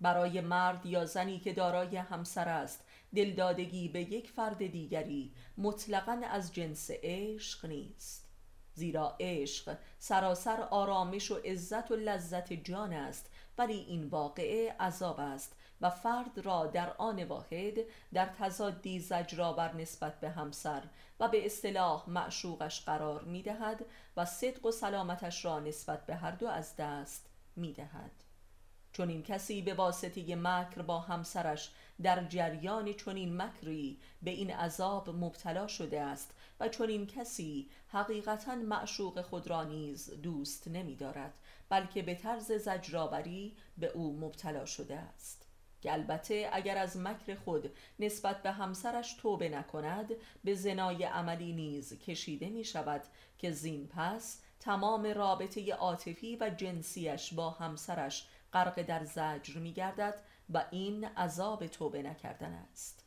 [0.00, 6.54] برای مرد یا زنی که دارای همسر است دلدادگی به یک فرد دیگری مطلقا از
[6.54, 8.30] جنس عشق نیست.
[8.74, 15.56] زیرا عشق سراسر آرامش و عزت و لذت جان است ولی این واقعه عذاب است
[15.80, 17.78] و فرد را در آن واحد
[18.12, 20.82] در تضادی زجرآور نسبت به همسر
[21.20, 23.84] و به اصطلاح معشوقش قرار می دهد
[24.16, 28.12] و صدق و سلامتش را نسبت به هر دو از دست می دهد
[28.92, 31.72] چون این کسی به واسطه مکر با همسرش
[32.02, 38.54] در جریان چنین مکری به این عذاب مبتلا شده است و چون این کسی حقیقتا
[38.54, 41.34] معشوق خود را نیز دوست نمی دارد
[41.68, 45.46] بلکه به طرز زجرآوری به او مبتلا شده است.
[45.80, 50.10] که البته اگر از مکر خود نسبت به همسرش توبه نکند
[50.44, 53.02] به زنای عملی نیز کشیده می شود
[53.38, 60.20] که زین پس تمام رابطه عاطفی و جنسیش با همسرش غرق در زجر می گردد
[60.50, 63.04] و این عذاب توبه نکردن است.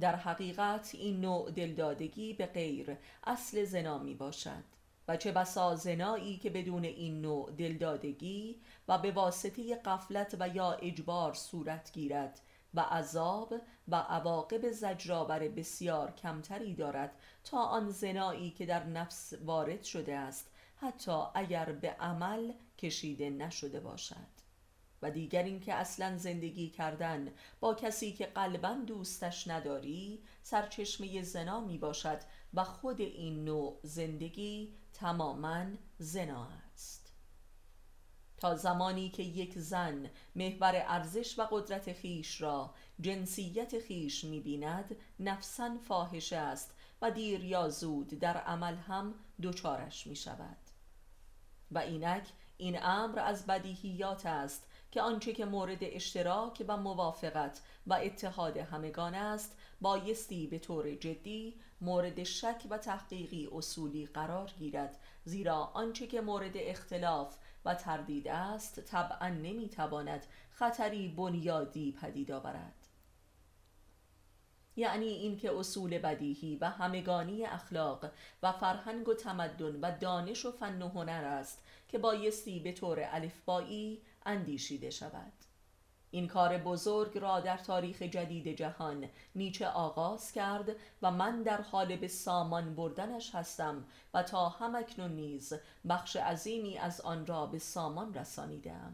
[0.00, 4.64] در حقیقت این نوع دلدادگی به غیر اصل زنا می باشد
[5.08, 10.72] و چه بسا زنایی که بدون این نوع دلدادگی و به واسطه قفلت و یا
[10.72, 12.40] اجبار صورت گیرد
[12.74, 13.54] و عذاب
[13.88, 17.12] و عواقب زجرآور بسیار کمتری دارد
[17.44, 22.52] تا آن زنایی که در نفس وارد شده است حتی اگر به عمل
[22.82, 24.42] کشیده نشده باشد.
[25.02, 31.78] و دیگر اینکه اصلا زندگی کردن با کسی که قلبا دوستش نداری سرچشمه زنا می
[31.78, 32.18] باشد
[32.54, 35.66] و خود این نوع زندگی تماما
[35.98, 37.12] زنا است.
[38.36, 44.96] تا زمانی که یک زن محور ارزش و قدرت خیش را جنسیت خیش می بیند
[45.20, 50.56] نفسا فاحشه است و دیر یا زود در عمل هم دچارش می شود.
[51.70, 52.28] و اینک
[52.62, 59.14] این امر از بدیهیات است که آنچه که مورد اشتراک و موافقت و اتحاد همگان
[59.14, 66.20] است بایستی به طور جدی مورد شک و تحقیقی اصولی قرار گیرد زیرا آنچه که
[66.20, 72.81] مورد اختلاف و تردید است طبعا نمی‌تواند خطری بنیادی پدید آورد.
[74.76, 78.10] یعنی اینکه اصول بدیهی و همگانی اخلاق
[78.42, 82.98] و فرهنگ و تمدن و دانش و فن و هنر است که بایستی به طور
[83.02, 85.32] الفبایی اندیشیده شود.
[86.14, 91.96] این کار بزرگ را در تاریخ جدید جهان نیچه آغاز کرد و من در حال
[91.96, 95.52] به سامان بردنش هستم و تا همکنون نیز
[95.88, 98.92] بخش عظیمی از آن را به سامان رسانیدم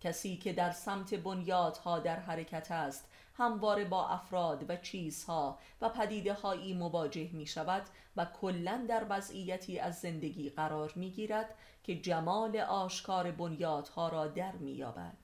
[0.00, 3.08] کسی که در سمت بنیادها در حرکت است
[3.38, 7.82] همواره با افراد و چیزها و پدیده هایی مواجه می شود
[8.16, 14.52] و کلا در وضعیتی از زندگی قرار می گیرد که جمال آشکار بنیادها را در
[14.52, 15.18] می یابد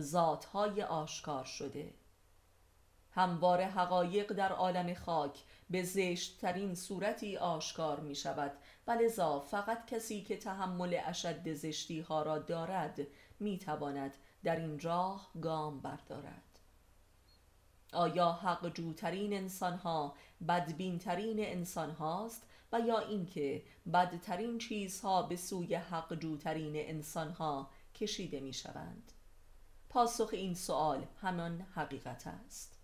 [0.00, 1.94] ذاتهای آشکار شده.
[3.10, 5.38] همواره حقایق در عالم خاک
[5.70, 8.52] به زشتترین صورتی آشکار می شود
[8.86, 8.98] و
[9.40, 13.00] فقط کسی که تحمل اشد زشتی ها را دارد
[13.40, 14.14] می تواند
[14.44, 16.47] در این راه گام بردارد.
[17.92, 20.14] آیا حق جوترین انسان ها
[20.48, 23.62] بدبین ترین انسان هاست و یا اینکه
[23.92, 29.12] بدترین چیزها به سوی حق جوترین انسان ها کشیده می شوند
[29.88, 32.78] پاسخ این سوال همان حقیقت است.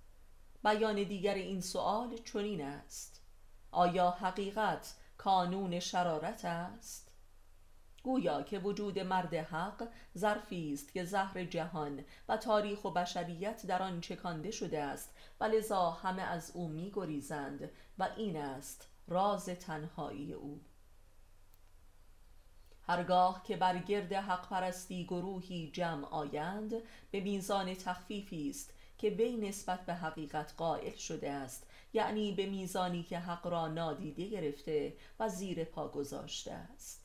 [0.65, 3.21] بیان دیگر این سوال چنین است.
[3.71, 7.04] آیا حقیقت کانون شرارت است؟
[8.05, 9.89] گویا که وجود مرد حق
[10.19, 15.45] ظرفی است که زهر جهان و تاریخ و بشریت در آن چکانده شده است و
[15.45, 20.61] لذا همه از او میگریزند و این است راز تنهایی او.
[22.87, 26.75] هرگاه که بر گرد حق پرستی گروهی جمع آیند
[27.11, 33.03] به میزان تخفیفی است که بی نسبت به حقیقت قائل شده است یعنی به میزانی
[33.03, 37.04] که حق را نادیده گرفته و زیر پا گذاشته است.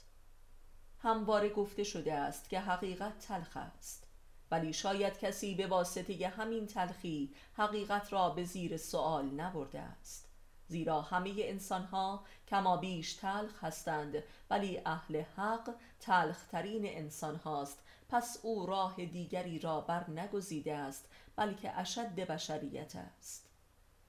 [1.02, 4.08] همواره گفته شده است که حقیقت تلخ است.
[4.52, 10.30] ولی شاید کسی به واسطه همین تلخی حقیقت را به زیر سوال نبرده است.
[10.68, 17.84] زیرا همه انسان ها کما بیش تلخ هستند ولی اهل حق تلخ ترین انسان هاست
[18.10, 23.50] پس او راه دیگری را بر نگزیده است بلکه اشد بشریت است.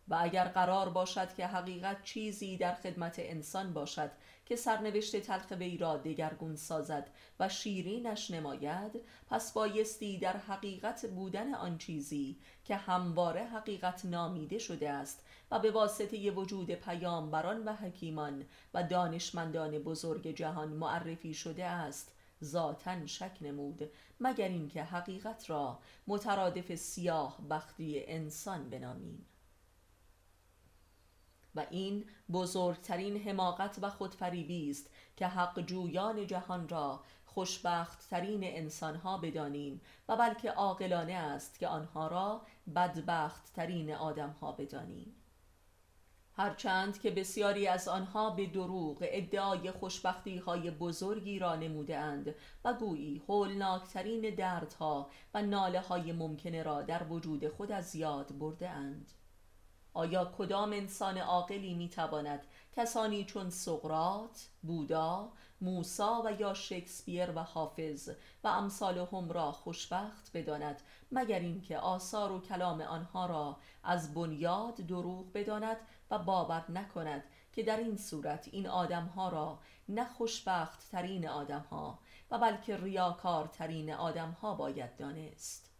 [0.09, 4.11] و اگر قرار باشد که حقیقت چیزی در خدمت انسان باشد
[4.51, 8.92] که سرنوشت تلخ وی را دگرگون سازد و شیرینش نماید
[9.26, 15.70] پس بایستی در حقیقت بودن آن چیزی که همواره حقیقت نامیده شده است و به
[15.70, 18.44] واسطه وجود پیامبران و حکیمان
[18.74, 22.12] و دانشمندان بزرگ جهان معرفی شده است
[22.44, 23.90] ذاتا شک نمود
[24.20, 29.26] مگر اینکه حقیقت را مترادف سیاه بختی انسان بنامیم.
[31.55, 38.96] و این بزرگترین حماقت و خودفریبی است که حق جویان جهان را خوشبخت ترین انسان
[38.96, 42.42] ها بدانیم و بلکه عاقلانه است که آنها را
[42.74, 45.14] بدبخت ترین آدم ها بدانیم.
[46.32, 52.34] هرچند که بسیاری از آنها به دروغ ادعای خوشبختی های بزرگی را نموده اند
[52.64, 58.68] و گویی هولناکترین دردها و ناله های ممکنه را در وجود خود از یاد برده
[58.68, 59.12] اند.
[59.95, 68.11] آیا کدام انسان عاقلی می‌تواند کسانی چون سقرات، بودا، موسا و یا شکسپیر و حافظ
[68.45, 70.82] و امثال هم را خوشبخت بداند
[71.12, 75.76] مگر اینکه آثار و کلام آنها را از بنیاد دروغ بداند
[76.11, 81.99] و باور نکند که در این صورت این آدمها را نه خوشبخت ترین آدمها
[82.30, 85.70] و بلکه ریاکار ترین آدمها باید دانست؟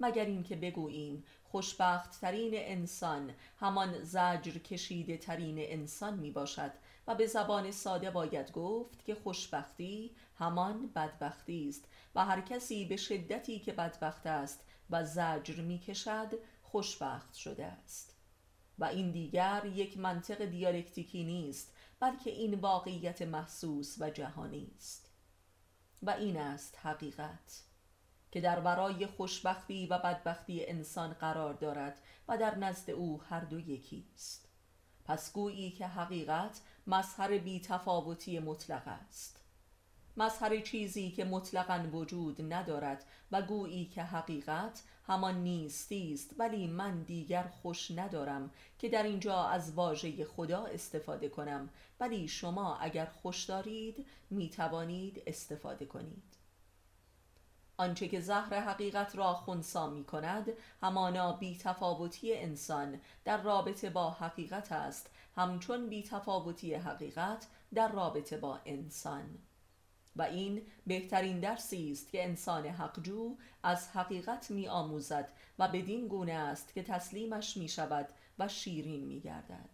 [0.00, 6.72] مگر اینکه بگوییم خوشبخت ترین انسان همان زجر کشیده ترین انسان می باشد
[7.06, 11.84] و به زبان ساده باید گفت که خوشبختی همان بدبختی است
[12.14, 16.32] و هر کسی به شدتی که بدبخت است و زجر می کشد
[16.62, 18.16] خوشبخت شده است.
[18.78, 25.10] و این دیگر یک منطق دیالکتیکی نیست بلکه این واقعیت محسوس و جهانی است.
[26.02, 27.71] و این است حقیقت.
[28.32, 33.60] که در برای خوشبختی و بدبختی انسان قرار دارد و در نزد او هر دو
[33.60, 34.48] یکی است.
[35.04, 39.40] پس گویی که حقیقت مظهر بیتفاوتی مطلق است.
[40.16, 47.02] مظهر چیزی که مطلقا وجود ندارد و گویی که حقیقت همان نیستی است ولی من
[47.02, 51.70] دیگر خوش ندارم که در اینجا از واژه خدا استفاده کنم
[52.00, 56.31] ولی شما اگر خوش دارید می توانید استفاده کنید.
[57.82, 60.52] آنچه که زهر حقیقت را خونسا می کند
[60.82, 65.10] همانا بیتفاوتی انسان در رابطه با حقیقت است.
[65.36, 69.38] همچون بیتفاوتی حقیقت در رابطه با انسان.
[70.16, 75.28] و این بهترین درسی است که انسان حقجو از حقیقت می آموزد
[75.58, 78.08] و بدین گونه است که تسلیمش می شود
[78.38, 79.70] و شیرین می گردد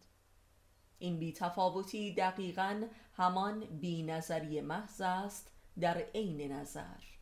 [0.98, 2.82] این بیتفاوتی دقیقا
[3.16, 5.50] همان بی نظری محض است
[5.80, 7.17] در عین نظر.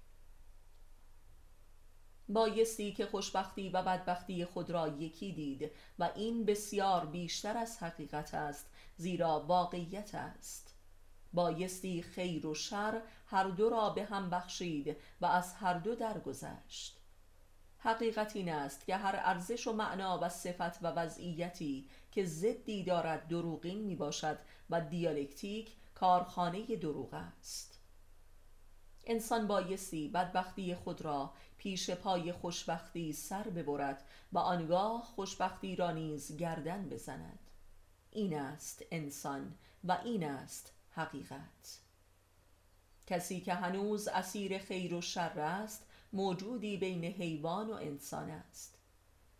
[2.28, 8.34] بایستی که خوشبختی و بدبختی خود را یکی دید و این بسیار بیشتر از حقیقت
[8.34, 10.74] است زیرا واقعیت است.
[11.32, 17.00] بایستی خیر و شر هر دو را به هم بخشید و از هر دو درگذشت.
[17.78, 23.28] حقیقت این است که هر ارزش و معنا و صفت و وضعیتی که ضدی دارد
[23.28, 24.38] دروغین می باشد
[24.70, 27.80] و دیالکتیک کارخانه دروغ است.
[29.06, 31.32] انسان بایستی بدبختی خود را
[31.66, 37.38] پیش پای خوشبختی سر ببرد و آنگاه خوشبختی را نیز گردن بزند.
[38.10, 39.54] این است انسان
[39.84, 41.80] و این است حقیقت.
[43.06, 48.78] کسی که هنوز اسیر خیر و شر است موجودی بین حیوان و انسان است.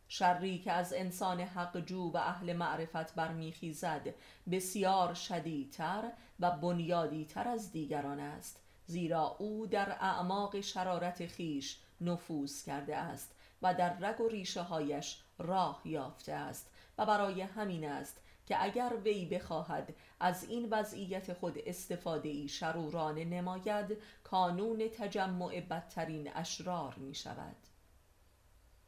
[0.09, 4.15] شری که از انسان حق جو و اهل معرفت برمیخیزد
[4.51, 12.97] بسیار شدیدتر و بنیادیتر از دیگران است زیرا او در اعماق شرارت خیش نفوذ کرده
[12.97, 18.65] است و در رگ و ریشه هایش راه یافته است و برای همین است که
[18.65, 26.95] اگر وی بخواهد از این وضعیت خود استفاده ای شرورانه نماید کانون تجمع بدترین اشرار
[26.95, 27.57] می شود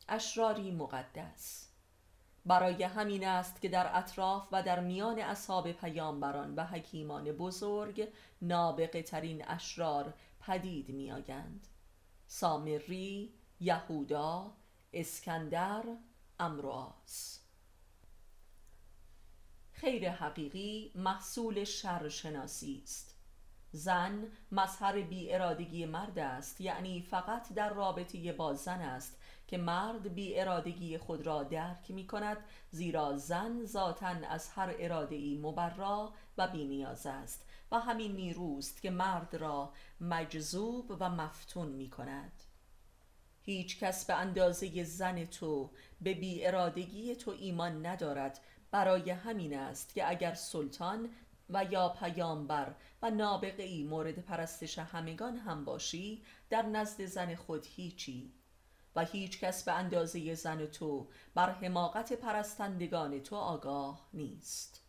[0.09, 1.69] اشراری مقدس.
[2.47, 8.09] برای همین است که در اطراف و در میان اصحاب پیامبران و حکیمان بزرگ
[8.43, 11.69] نابغه ترین اشرار پدید می آگند
[12.31, 14.57] سامری، یهودا،
[14.93, 15.85] اسکندر،
[16.39, 17.41] امرواس
[19.73, 23.15] خیر حقیقی محصول شر شناسی است.
[23.73, 29.18] زن مظهر بی ارادگی مرد است یعنی فقط در رابطه با زن است.
[29.49, 32.37] که مرد بی ارادگی خود را درک می کند
[32.71, 38.83] زیرا زن ذاتا از هر اراده ای مبرا و بی نیاز است و همین نیروست
[38.83, 42.33] که مرد را مجذوب و مفتون می کند.
[43.43, 45.71] هیچ کس به اندازه زن تو
[46.01, 48.41] به بی ارادگی تو ایمان ندارد.
[48.71, 51.11] برای همین است که اگر سلطان
[51.51, 57.67] و یا پیامبر و نابغه ای مورد پرستش همگان هم باشی در نزد زن خود
[57.67, 58.33] هیچی
[58.99, 64.81] و هیچ کس به اندازه زن تو بر حماقت پرستندگان تو آگاه نیست.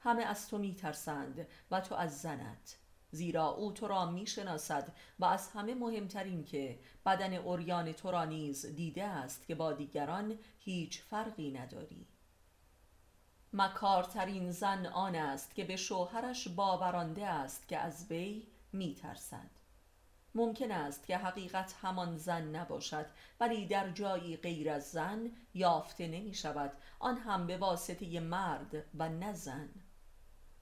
[0.00, 2.78] همه از تو میترسند و تو از زنت
[3.10, 8.66] زیرا او تو را می‌شناسد و از همه مهمترین که بدن اوریان تو را نیز
[8.66, 12.06] دیده است که با دیگران هیچ فرقی نداری.
[13.52, 19.61] مکارترین زن آن است که به شوهرش باورانده است که از وی میترسد.
[20.34, 23.06] ممکن است که حقیقت همان زن نباشد
[23.40, 29.08] ولی در جایی غیر از زن یافته نمی شود آن هم به واسطه مرد و
[29.08, 29.68] نه زن.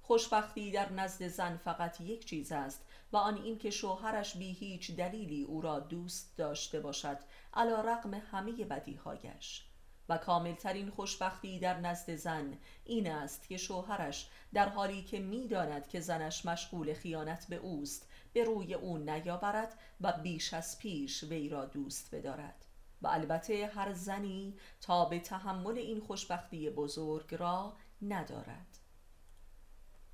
[0.02, 4.96] خوشبختی در نزد زن فقط یک چیز است و آن این که شوهرش بی هیچ
[4.96, 7.18] دلیلی او را دوست داشته باشد
[7.54, 9.64] علا رقم همه بدیهایش.
[10.08, 16.00] و کاملترین خوشبختی در نزد زن این است که شوهرش در حالی که می‌داند که
[16.00, 21.64] زنش مشغول خیانت به اوست به روی او نیاورد و بیش از پیش وی را
[21.64, 22.64] دوست بدارد.
[23.02, 27.72] و البته هر زنی تا به تحمل این خوشبختی بزرگ را
[28.02, 28.78] ندارد.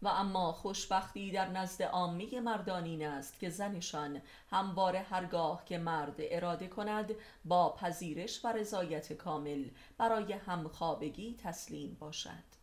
[0.02, 6.14] و اما خوشبختی در نزد عامه مردان این است که زنشان همواره هرگاه که مرد
[6.18, 7.14] اراده کند
[7.44, 12.56] با پذیرش و رضایت کامل برای همخوابگی تسلیم باشد.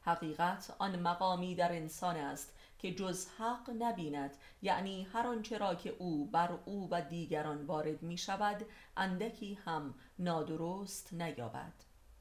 [0.00, 5.96] حقیقت آن مقامی در انسان است که جز حق نبیند یعنی هر آنچه را که
[5.98, 8.66] او بر او و دیگران وارد می شود
[8.96, 11.72] اندکی هم نادرست نیابد.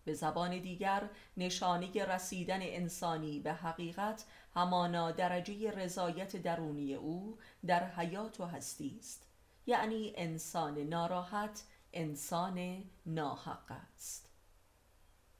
[0.05, 8.39] به زبان دیگر نشانه رسیدن انسانی به حقیقت همانا درجه رضایت درونی او در حیات
[8.39, 9.27] و هستی است.
[9.65, 14.29] یعنی انسان ناراحت انسان ناحق است.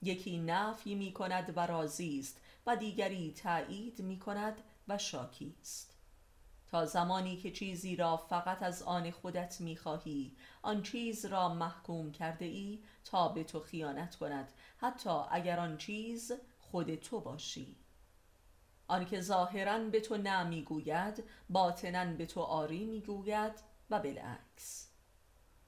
[0.02, 5.94] یکی نفی می کند و راضی است و دیگری تایید می کند و شاکی است.
[6.70, 12.44] تا زمانی که چیزی را فقط از آن خودت می‌خواهی آن چیز را محکوم کرده
[12.44, 17.76] ای تا به تو خیانت کند حتی اگر آن چیز خود تو باشی.
[18.88, 23.52] آنکه ظاهرا به تو نه می‌گوید باطنا به تو آری می‌گوید
[23.90, 24.88] و بالعکس.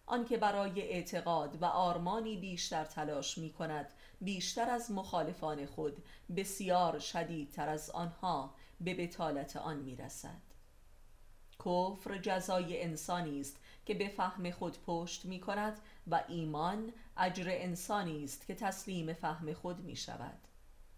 [0.07, 6.05] آنکه برای اعتقاد و آرمانی بیشتر تلاش می کند بیشتر از مخالفان خود
[6.37, 10.43] بسیار شدیدتر از آنها به بتالت آن می رسد
[11.59, 13.57] کفر جزای انسانی است
[13.87, 19.53] که به فهم خود پشت می کند و ایمان اجر انسانی است که تسلیم فهم
[19.53, 20.39] خود می شود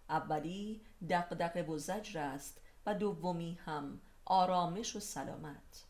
[0.08, 0.80] اولی
[1.10, 5.86] دقدق و زجر است و دومی هم آرامش و سلامت.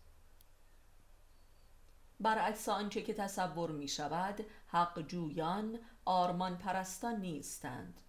[2.21, 8.02] برعکس آنچه که تصور می شود حق جویان آرمان پرستان نیستند.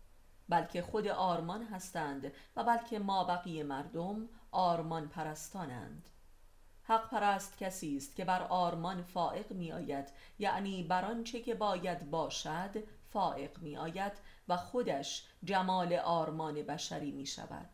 [0.50, 6.10] بلکه خود آرمان هستند و بلکه ما بقیه مردم آرمان پرستانند.
[6.84, 12.12] حق پرست کسی است که بر آرمان فائق می آید یعنی بر آنچه که باید
[12.12, 14.14] باشد فائق می آید
[14.48, 17.70] و خودش جمال آرمان بشری می شود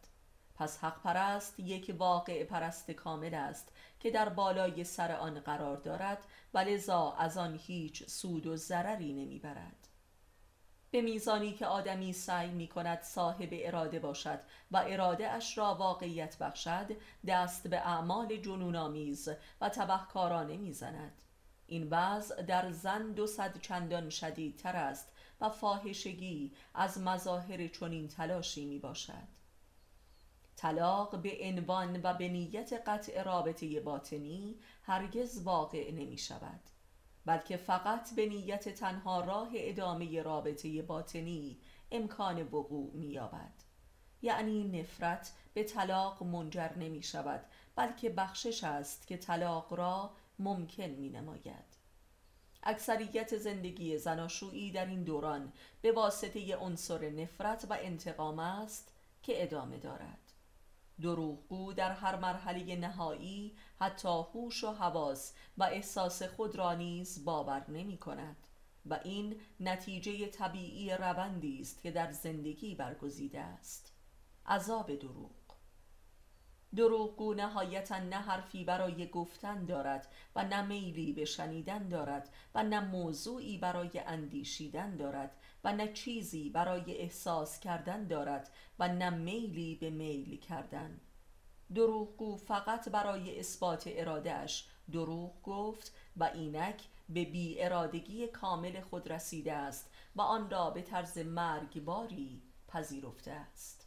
[0.56, 6.18] پس حق پرست یک واقع پرست کامل است که در بالای سر آن قرار دارد
[6.54, 9.79] و لذا از آن هیچ سود و ضرری نمی‌برد.
[10.92, 14.40] به میزانی که آدمی سعی می کند صاحب اراده باشد
[14.72, 16.88] و اراده اش را واقعیت بخشد
[17.28, 19.30] دست به اعمال جنونآمیز
[19.62, 21.22] و تبهکارانه می‌زند.
[21.68, 25.12] این وضع در زن دو صد چندان شدیدتر است
[25.42, 29.40] و فاحشگی از مظاهر چنین تلاشی می باشد
[30.56, 36.69] طلاق به عنوان و به نیت قطع رابطه باطنی هرگز واقع نمی شود
[37.30, 41.58] بلکه فقط به نیت تنها راه ادامه رابطه باطنی
[41.92, 43.54] امکان وقوع می یابد
[44.22, 51.10] یعنی نفرت به طلاق منجر نمی شود بلکه بخشش است که طلاق را ممکن می
[51.10, 51.78] نماید
[52.64, 59.78] اکثریت زندگی زناشویی در این دوران به واسطه عنصر نفرت و انتقام است که ادامه
[59.78, 60.29] دارد.
[61.02, 67.66] دروغگو در هر مرحله نهایی حتی هوش و حواس و احساس خود را نیز باور
[67.72, 68.47] نمی کند
[68.86, 73.93] و این نتیجه طبیعی روندی است که در زندگی برگزیده است.
[74.45, 75.32] عذاب دروغ.
[76.76, 82.80] دروغگو نهایتا نه حرفی برای گفتن دارد و نه میلی به شنیدن دارد و نه
[82.80, 85.32] موضوعی برای اندیشیدن دارد
[85.64, 88.49] و نه چیزی برای احساس کردن دارد
[88.80, 90.99] و نه میلی به میل کردن.
[91.76, 99.53] دروغگو فقط برای اثبات ارادهش دروغ گفت و اینک به بی ارادگی کامل خود رسیده
[99.53, 103.86] است و آن را به طرز مرگباری پذیرفته است.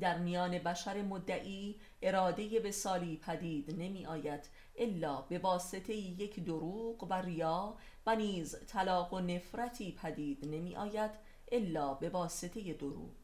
[0.00, 4.48] در میان بشر مدعی اراده به سالی پدید نمی آید
[4.80, 7.76] الا به واسطه یک دروغ و ریا
[8.06, 11.10] و نیز طلاق و نفرتی پدید نمی آید
[11.52, 13.14] الا به واسطه دروغ.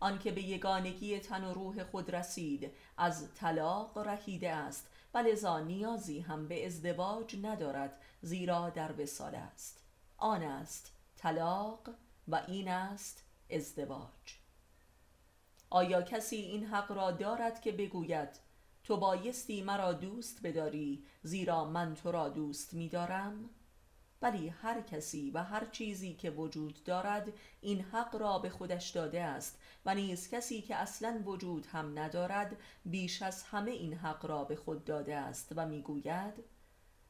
[0.00, 6.20] آنکه به یگانگی تن و روح خود رسید از طلاق رهیده است و لذا نیازی
[6.20, 9.80] هم به ازدواج ندارد زیرا در وسال است.
[10.16, 11.90] آن است طلاق
[12.28, 14.38] و این است ازدواج.
[15.70, 18.43] آیا کسی این حق را دارد که بگوید
[18.84, 23.50] تو بایستی مرا دوست بداری زیرا من تو را دوست می‌دارم؟
[24.22, 29.22] ولی هر کسی و هر چیزی که وجود دارد این حق را به خودش داده
[29.22, 34.44] است و نیز کسی که اصلا وجود هم ندارد بیش از همه این حق را
[34.44, 36.44] به خود داده است و می‌گوید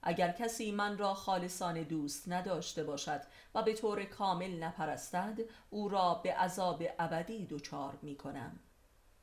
[0.03, 3.21] اگر کسی من را خالصان دوست نداشته باشد
[3.55, 8.61] و به طور کامل نپرستد او را به عذاب ابدی دچار می کنم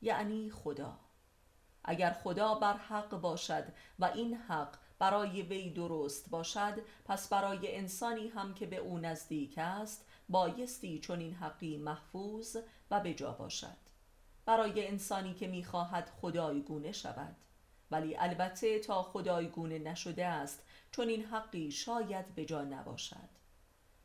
[0.02, 0.98] یعنی خدا
[1.84, 3.64] اگر خدا بر حق باشد
[3.98, 9.54] و این حق برای وی درست باشد پس برای انسانی هم که به او نزدیک
[9.58, 12.56] است بایستی چون این حقی محفوظ
[12.90, 13.76] و بجا باشد.
[14.46, 17.36] برای انسانی که می‌خواهد خدایگونه شود.
[17.90, 23.41] ولی البته تا خدایگونه نشده است چون این حقی شاید به جا نباشد.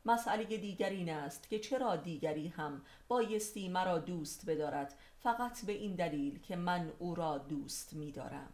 [0.07, 5.95] مسئله دیگر این است که چرا دیگری هم بایستی مرا دوست بدارد فقط به این
[5.95, 8.49] دلیل که من او را دوست میدارم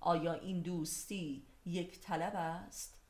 [0.00, 3.01] آیا این دوستی یک طلب است؟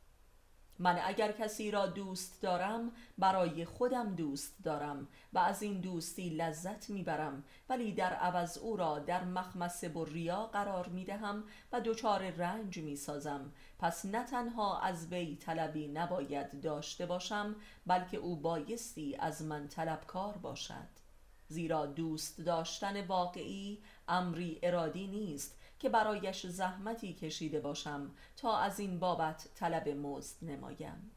[0.78, 6.90] من اگر کسی را دوست دارم برای خودم دوست دارم و از این دوستی لذت
[6.90, 7.44] می‌برم.
[7.68, 13.52] ولی در عوض او را در مخمس بریا قرار می‌دهم و دچار رنج می‌سازم.
[13.78, 17.56] پس نه تنها از وی طلبی نباید داشته باشم
[17.86, 21.02] بلکه او بایستی از من طلبکار باشد.
[21.48, 25.58] زیرا دوست داشتن واقعی امری ارادی نیست.
[25.82, 31.10] که برایش زحمتی کشیده باشم تا از این بابت طلب مزد نمایم.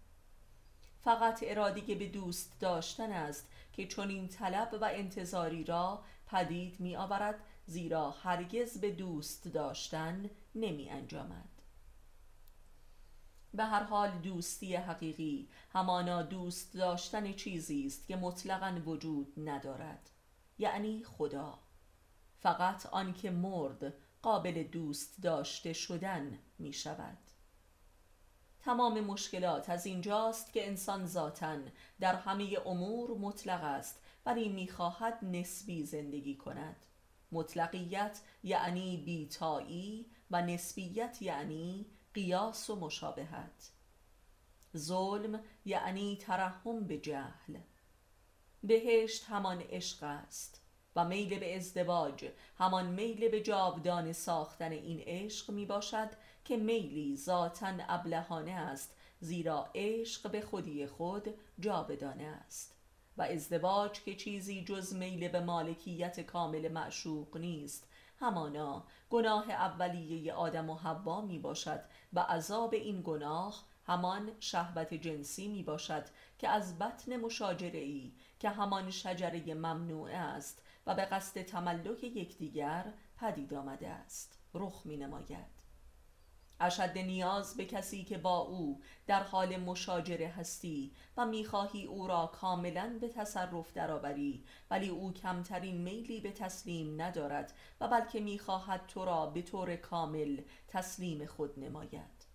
[1.01, 6.95] فقط ارادی به دوست داشتن است که چون این طلب و انتظاری را پدید می
[6.95, 11.49] آورد زیرا هرگز به دوست داشتن نمی انجامد.
[13.53, 20.09] به هر حال دوستی حقیقی همانا دوست داشتن چیزی است که مطلقا وجود ندارد
[20.57, 21.59] یعنی خدا.
[22.39, 23.93] فقط آنکه مرد
[24.25, 27.17] قابل دوست داشته شدن می شود.
[28.59, 31.57] تمام مشکلات از اینجاست که انسان ذاتا
[31.99, 36.85] در همه امور مطلق است ولی می‌خواهد نسبی زندگی کند.
[37.31, 43.71] مطلقیت یعنی بیتایی و نسبیت یعنی قیاس و مشابهت.
[44.77, 47.57] ظلم یعنی ترحم به جهل.
[48.63, 50.64] بهشت همان عشق است.
[50.95, 52.25] و میل به ازدواج.
[52.57, 56.09] همان میل به جاودان ساختن این عشق می باشد
[56.45, 62.75] که میلی ذاتا ابلهانه است زیرا عشق به خودی خود جاودانه است.
[63.17, 67.87] و ازدواج که چیزی جز میل به مالکیت کامل معشوق نیست
[68.19, 71.79] همانا گناه اولیه آدم و حوا می باشد
[72.13, 76.03] و عذاب این گناه همان شهوت جنسی می باشد
[76.39, 82.93] که از بطن مشاجره ای که همان شجره ممنوعه است و به قصد تملک یکدیگر
[83.17, 84.39] پدید آمده است.
[84.53, 85.65] رخ می نماید.
[86.59, 92.27] اشد نیاز به کسی که با او در حال مشاجره هستی و می‌خواهی او را
[92.27, 99.05] کاملا به تصرف درآوری ولی او کمترین میلی به تسلیم ندارد و بلکه می‌خواهد تو
[99.05, 102.25] را به طور کامل تسلیم خود نماید.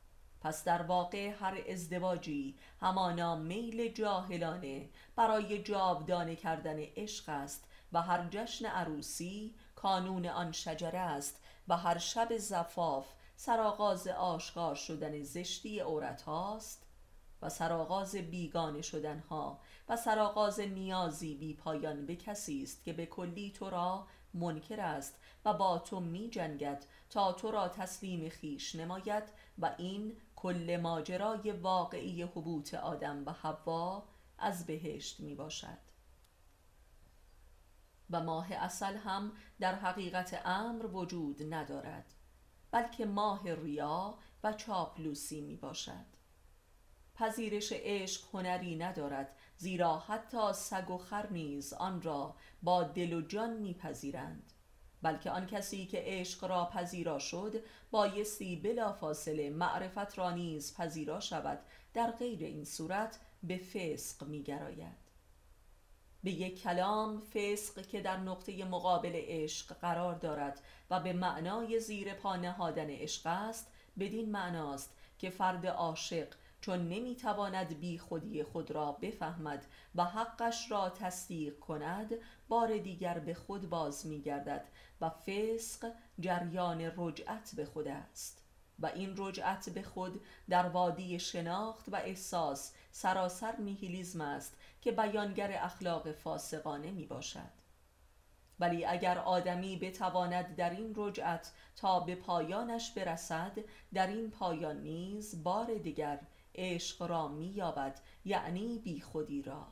[0.40, 8.28] پس در واقع هر ازدواجی همانا میل جاهلانه برای جاودانه کردن عشق است و هر
[8.30, 16.22] جشن عروسی کانون آن شجره است و هر شب زفاف سرآغاز آشکار شدن زشتی عورت
[16.22, 16.86] هاست
[17.42, 23.06] و سرآغاز بیگانه شدن ها و سرآغاز نیازی بی پایان به کسی است که به
[23.06, 28.74] کلی تو را منکر است و با تو می جنگد تا تو را تسلیم خیش
[28.74, 29.24] نماید
[29.58, 34.04] و این کل ماجرای واقعی حبوط آدم و حوا
[34.38, 35.89] از بهشت می باشد.
[38.10, 42.14] و ماه اصل هم در حقیقت امر وجود ندارد
[42.70, 46.06] بلکه ماه ریا و چاپلوسی می باشد
[47.14, 53.20] پذیرش عشق هنری ندارد زیرا حتی سگ و خر نیز آن را با دل و
[53.20, 54.52] جان میپذیرند
[55.02, 61.58] بلکه آن کسی که عشق را پذیرا شد بایستی بلافاصله معرفت را نیز پذیرا شود
[61.94, 64.99] در غیر این صورت به فسق میگراید.
[66.24, 70.60] به یک کلام فسق که در نقطه مقابل عشق قرار دارد
[70.90, 76.28] و به معنای زیر پا نهادن عشق است بدین معناست که فرد عاشق
[76.60, 82.14] چون نمی‌تواند بی خودی خود را بفهمد و حقش را تصدیق کند
[82.48, 84.64] بار دیگر به خود باز میگردد
[85.00, 88.40] و فسق جریان رجعت به خود است.
[88.78, 95.52] و این رجعت به خود در وادی شناخت و احساس سراسر نیهیلیزم است که بیانگر
[95.64, 97.60] اخلاق فاسقانه می باشد
[98.60, 103.58] ولی اگر آدمی بتواند در این رجعت تا به پایانش برسد
[103.94, 106.20] در این پایان نیز بار دیگر
[106.54, 109.66] عشق را مییابد یعنی بی خودی را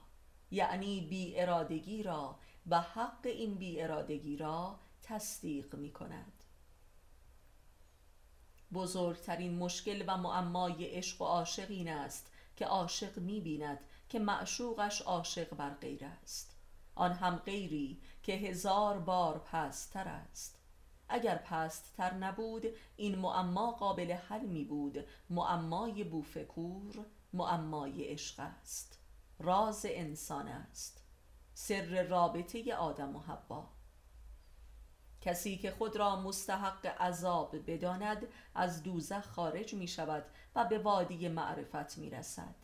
[0.51, 6.33] یعنی بی ارادگی را و حق این بی ارادگی را تصدیق می کند
[8.73, 13.79] بزرگترین مشکل و معمای عشق و عاشق این است که عاشق می بیند
[14.09, 16.57] که معشوقش عاشق بر غیر است.
[16.95, 20.59] آن هم غیری که هزار بار پستتر است.
[21.09, 25.07] اگر پستتر نبود این معما قابل حل می بود.
[25.31, 28.99] معمای بوفکور معمای عشق است.
[29.39, 31.05] راز انسان است.
[31.55, 33.69] سر رابطه آدم و حوا.
[35.21, 41.29] کسی که خود را مستحق عذاب بداند از دوزخ خارج می شود و به وادی
[41.29, 42.55] معرفت می رسد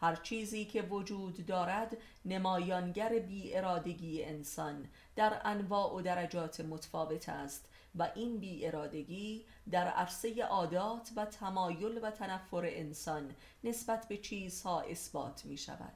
[0.00, 7.68] هر چیزی که وجود دارد نمایانگر بی ارادگی انسان در انواع و درجات متفاوت است
[7.94, 13.34] و این بی ارادگی در عرصه عادات و تمایل و تنفر انسان
[13.64, 15.92] نسبت به چیزها اثبات می شود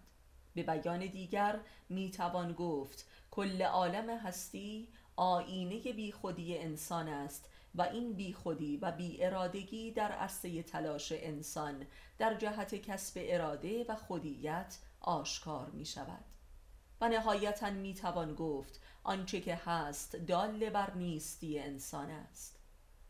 [0.55, 7.83] به بیان دیگر می توان گفت کل عالم هستی آینه بی خودی انسان است و
[7.83, 11.87] این بی خودی و بی ارادگی در عرصه تلاش انسان
[12.19, 16.25] در جهت کسب اراده و خودیت آشکار می شود
[17.01, 22.59] و نهایتا می توان گفت آنچه که هست دال بر نیستی انسان است.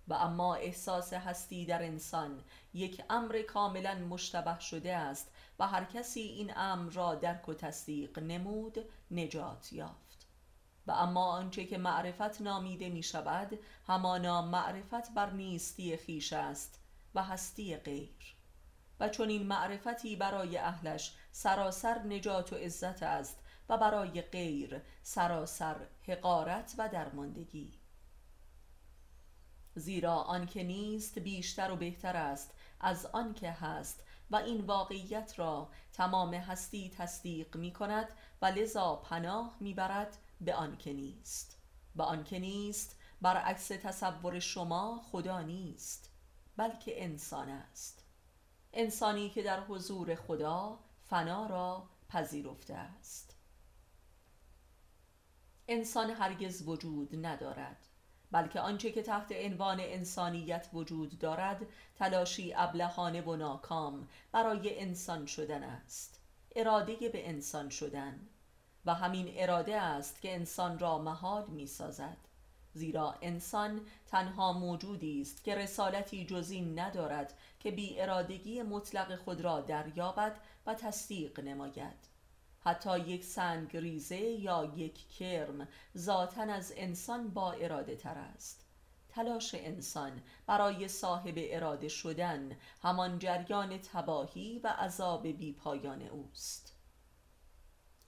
[0.09, 2.41] و اما احساس هستی در انسان
[2.75, 8.19] یک امر کاملا مشتبه شده است و هر کسی این امر را درک و تصدیق
[8.19, 8.79] نمود
[9.11, 10.04] نجات یافت.
[10.87, 16.81] و اما آنچه که معرفت نامیده می شود همانا معرفت بر نیستی خیش است
[17.15, 18.35] و هستی غیر.
[19.01, 25.77] و چون این معرفتی برای اهلش سراسر نجات و عزت است و برای غیر سراسر
[26.09, 27.73] حقارت و درماندگی.
[29.75, 36.35] زیرا آنکه نیست بیشتر و بهتر است از آنکه هست و این واقعیت را تمام
[36.35, 38.09] هستی تصدیق می کند
[38.43, 41.59] و لذا پناه می برد به آنکه نیست.
[41.97, 46.11] و آنکه نیست برعکس تصور شما خدا نیست
[46.57, 48.05] بلکه انسان است.
[48.73, 53.37] انسانی که در حضور خدا فنا را پذیرفته است.
[55.69, 57.87] انسان هرگز وجود ندارد
[58.31, 61.67] بلکه آنچه که تحت عنوان انسانیت وجود دارد
[61.97, 66.21] تلاشی ابلهانه و ناکام برای انسان شدن است.
[66.57, 68.29] اراده به انسان شدن.
[68.87, 72.17] و همین اراده است که انسان را محال می سازد
[72.75, 79.61] زیرا انسان تنها موجودی است که رسالتی جزین ندارد که بی ارادگی مطلق خود را
[79.61, 82.15] دریابد و تصدیق نماید.
[82.61, 88.65] حتی یک سنگ ریزه یا یک کرم ذاتا از انسان با اراده تر است.
[89.09, 96.64] تلاش انسان برای صاحب اراده شدن همان جریان تباهی و عذاب پایان اوست.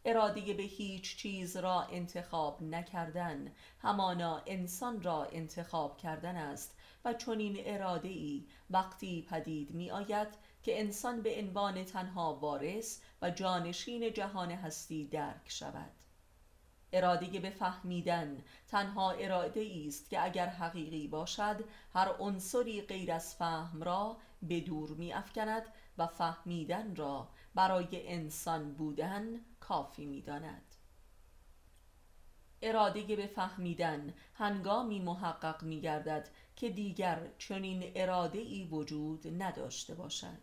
[0.09, 3.53] اراده به هیچ چیز را انتخاب نکردن.
[3.79, 10.29] همانا انسان را انتخاب کردن است و چنین اراده ای وقتی پدید می آید
[10.63, 15.91] که انسان به عنوان تنها وارث و جانشین جهان هستی درک شود.
[16.93, 23.83] اراده به فهمیدن تنها اراده است که اگر حقیقی باشد هر عنصری غیر از فهم
[23.83, 25.63] را به دور می افکند
[25.99, 30.75] و فهمیدن را برای انسان بودن کافی می داند
[32.63, 40.39] اراده به فهمیدن هنگامی محقق می گردد که دیگر چنین اراده ای وجود نداشته باشد.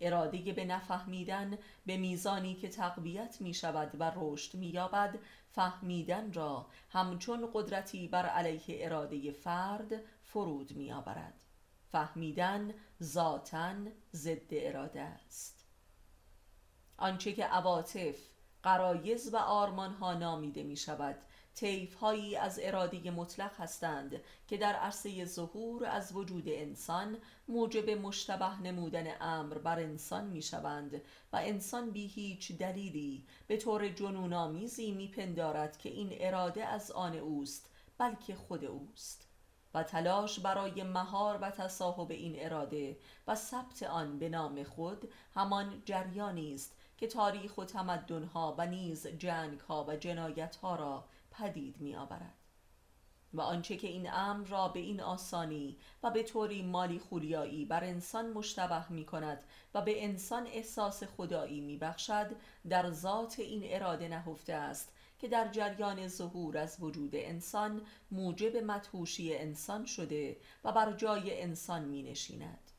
[0.00, 5.18] اراده به نفهمیدن به میزانی که تقویت می شود و رشد می یابد
[5.52, 11.42] فهمیدن را همچون قدرتی بر علیه اراده فرد فرود می آورد
[11.92, 13.74] فهمیدن ذاتا
[14.12, 15.55] ضد اراده است.
[16.98, 18.16] آنچه که عواطف
[18.62, 21.16] قرایز و آرمان ها نامیده می شود
[21.54, 27.16] تیف هایی از اراده مطلق هستند که در عرصه ظهور از وجود انسان
[27.48, 33.88] موجب مشتبه نمودن امر بر انسان می شوند و انسان بی هیچ دلیلی به طور
[33.88, 39.26] جنونآمیزی می پندارد که این اراده از آن اوست بلکه خود اوست.
[39.74, 45.82] و تلاش برای مهار و تصاحب این اراده و ثبت آن به نام خود همان
[45.84, 52.34] جریانی است که تاریخ و تمدنها و نیز جنگها و جنایتها را پدید می آورد
[53.32, 57.84] و آنچه که این امر را به این آسانی و به طوری مالی خوریایی بر
[57.84, 59.44] انسان مشتبه می کند
[59.74, 62.36] و به انسان احساس خدایی می بخشد
[62.68, 69.36] در ذات این اراده نهفته است که در جریان ظهور از وجود انسان موجب مدهوشی
[69.36, 72.70] انسان شده و بر جای انسان می نشیند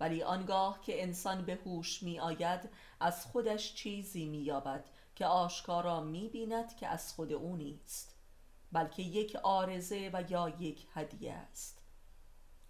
[0.00, 4.84] ولی آنگاه که انسان به هوش می آید از خودش چیزی می یابد
[5.14, 8.16] که آشکارا می بیند که از خود او نیست
[8.72, 11.82] بلکه یک آرزه و یا یک هدیه است.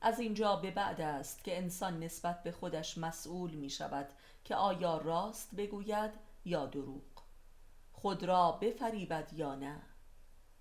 [0.00, 4.08] از اینجا به بعد است که انسان نسبت به خودش مسئول می شود
[4.44, 6.10] که آیا راست بگوید
[6.44, 7.02] یا دروغ.
[7.92, 9.82] خود را بفریبد یا نه.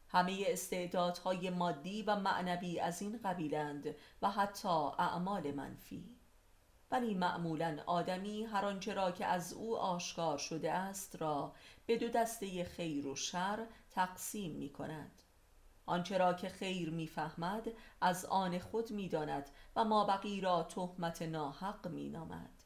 [0.07, 4.67] همه استعدادهای مادی و معنوی از این قبیلند و حتی
[4.97, 6.18] اعمال منفی.
[6.91, 11.53] ولی معمولا آدمی هر آنچه را که از او آشکار شده است را
[11.85, 15.21] به دو دسته خیر و شر تقسیم می کند.
[15.85, 17.67] آنچه را که خیر می‌فهمد
[18.01, 22.63] از آن خود می‌داند و ما بقی را تهمت ناحق مینامد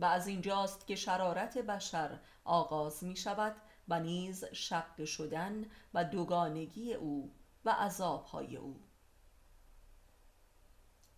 [0.00, 3.56] و از اینجاست که شرارت بشر آغاز می شود
[3.88, 5.64] و نیز شق شدن
[5.94, 7.34] و دوگانگی او
[7.64, 8.85] و عذابهای او.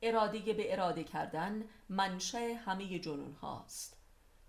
[0.02, 3.98] اراده به اراده کردن منشأ همه جنون هاست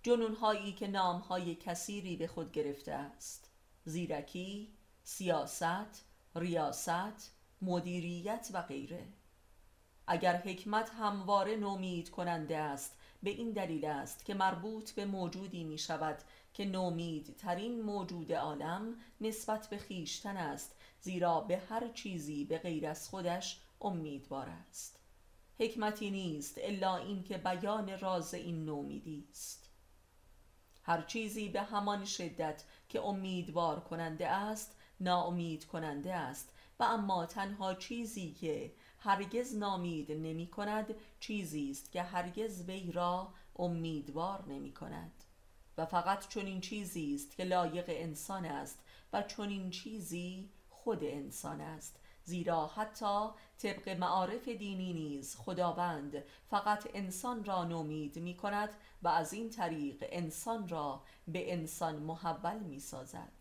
[0.04, 3.52] جنون هایی که نام های کثیری به خود گرفته است.
[3.86, 4.74] زیرکی،
[5.04, 7.32] سیاست، ریاست،
[7.62, 9.08] مدیریت و غیره.
[10.08, 15.78] اگر حکمت همواره نومید کننده است به این دلیل است که مربوط به موجودی می
[15.78, 16.18] شود
[16.54, 22.88] که نومید ترین موجود عالم نسبت به خیشتن است زیرا به هر چیزی به غیر
[22.88, 24.99] از خودش امیدوار است.
[25.60, 29.70] حکمتی نیست الا این که بیان راز این نومیدی است.
[30.84, 36.54] هر چیزی به همان شدت که امیدوار کننده است ناامید کننده است.
[36.80, 43.34] و اما تنها چیزی که هرگز نامید نمی کند چیزی است که هرگز وی را
[43.56, 45.12] امیدوار نمی کند.
[45.78, 48.80] و فقط چون این چیزی است که لایق انسان است
[49.14, 52.00] و چون این چیزی خود انسان است.
[52.30, 58.70] زیرا حتی طبق معارف دینی نیز خداوند فقط انسان را نومید می کند
[59.02, 63.32] و از این طریق انسان را به انسان محول می سازد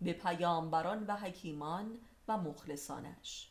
[0.00, 1.98] به پیامبران و حکیمان
[2.28, 3.50] و مخلصانش.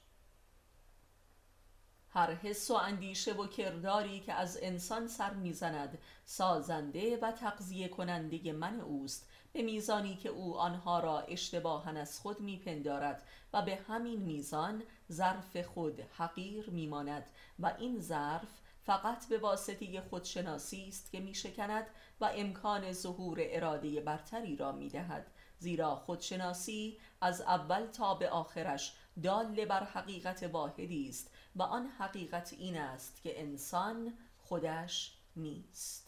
[2.10, 8.52] هر حس و اندیشه و کرداری که از انسان سر می‌زند سازنده و تقضیه کننده
[8.52, 14.22] من اوست به میزانی که او آنها را اشتباها از خود میپندارد و به همین
[14.22, 17.26] میزان ظرف خود حقیر میماند
[17.60, 18.49] و این ظرف
[18.84, 21.88] فقط به واسطه خودشناسی است که میشکند
[22.22, 28.93] و امکان ظهور اراده برتری را می‌دهد زیرا خودشناسی از اول تا به آخرش
[29.24, 36.01] دال بر حقیقت واحدی است و آن حقیقت این است که انسان خودش نیست.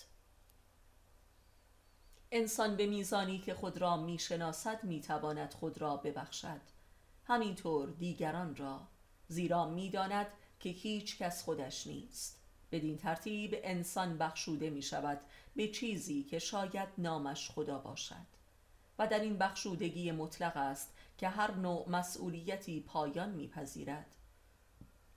[2.36, 6.62] انسان به میزانی که خود را می‌شناسد می‌تواند خود را ببخشد.
[7.26, 8.82] همینطور دیگران را
[9.28, 10.28] زیرا می‌داند
[10.60, 12.42] که هیچ کس خودش نیست.
[12.72, 15.20] بدین ترتیب انسان بخشوده می شود
[15.56, 18.26] به چیزی که شاید نامش خدا باشد.
[19.00, 24.16] و در این بخشودگی مطلق است که هر نوع مسئولیتی پایان میپذیرد.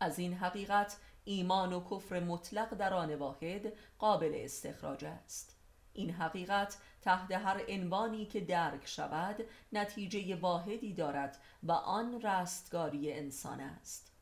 [0.01, 5.53] از این حقیقت ایمان و کفر مطلق در آن واحد قابل استخراج است.
[5.93, 6.77] این حقیقت
[7.07, 14.13] تحت هر عنوانی که درک شود نتیجه واحدی دارد و آن رستگاری انسان است.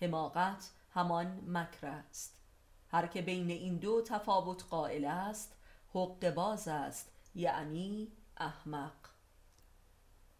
[0.00, 2.40] حماقت همان مکر است.
[2.88, 5.56] هر که بین این دو تفاوت قائل است
[5.94, 8.92] حق باز است یعنی احمق.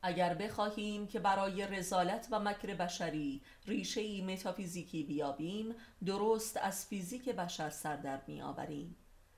[0.03, 5.75] اگر بخواهیم که برای رزالت و مکر بشری ریشه متافیزیکی بیابیم
[6.07, 8.97] درست از فیزیک بشر سر در می آوریم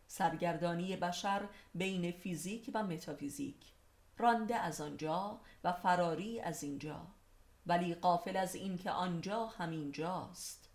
[0.09, 3.73] سرگردانی بشر بین فیزیک و متافیزیک.
[4.19, 7.07] رانده از آنجا و فراری از اینجا.
[7.67, 10.69] ولی قافل از اینکه آنجا همینجاست.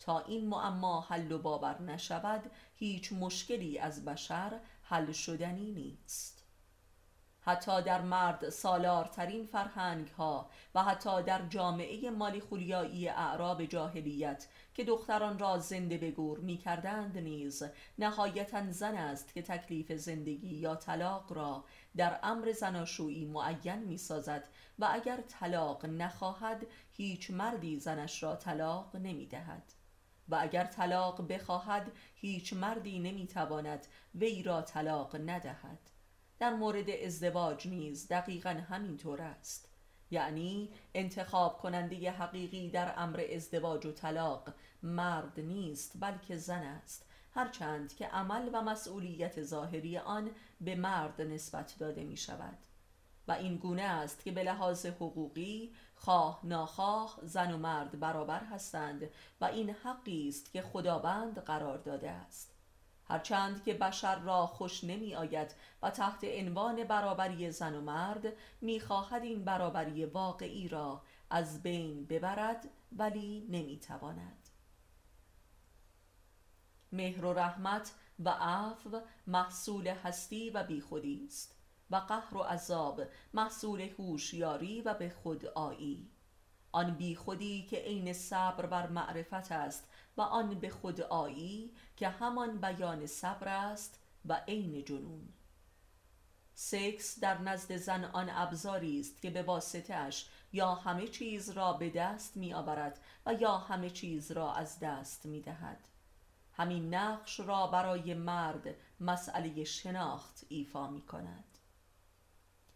[0.00, 6.44] تا این معما حل و باور نشود هیچ مشکلی از بشر حل شدنی نیست.
[7.40, 14.46] حتی در مرد سالارترین فرهنگ ها و حتی در جامعه مالی خولیایی اعراب جاهلیت
[14.78, 17.62] که دختران را زنده به گور می کردند نیز.
[17.98, 21.64] نهایتا زن است که تکلیف زندگی یا طلاق را
[21.96, 24.48] در امر زناشویی معین می سازد
[24.78, 29.72] و اگر طلاق نخواهد هیچ مردی زنش را طلاق نمی دهد
[30.28, 35.90] و اگر طلاق بخواهد هیچ مردی نمی تواند وی را طلاق ندهد.
[36.38, 39.68] در مورد ازدواج نیز دقیقا همینطور است.
[40.10, 47.04] یعنی انتخاب کننده حقیقی در امر ازدواج و طلاق مرد نیست بلکه زن است.
[47.34, 52.58] هرچند که عمل و مسئولیت ظاهری آن به مرد نسبت داده می شود
[53.28, 59.10] و این گونه است که به لحاظ حقوقی خواه ناخواه زن و مرد برابر هستند
[59.40, 62.54] و این حقی است که خداوند قرار داده است.
[63.08, 68.26] هرچند که بشر را خوش نمی آید و تحت عنوان برابری زن و مرد
[68.60, 74.37] می خواهد این برابری واقعی را از بین ببرد ولی نمی تواند
[76.92, 77.92] مهر و رحمت
[78.24, 81.54] و عفو محصول هستی و بیخودی است
[81.90, 83.02] و قهر و عذاب
[83.34, 86.10] محصول هوشیاری و به خود آیی.
[86.72, 92.08] آن بی خودی که عین صبر بر معرفت است و آن به خود آیی که
[92.08, 95.28] همان بیان صبر است و عین جنون.
[96.54, 101.90] سکس در نزد زن آن ابزاری است که به واسطهش یا همه چیز را به
[101.90, 105.87] دست می آورد و یا همه چیز را از دست می دهد
[106.58, 111.58] همین نقش را برای مرد مسئله شناخت ایفا می کند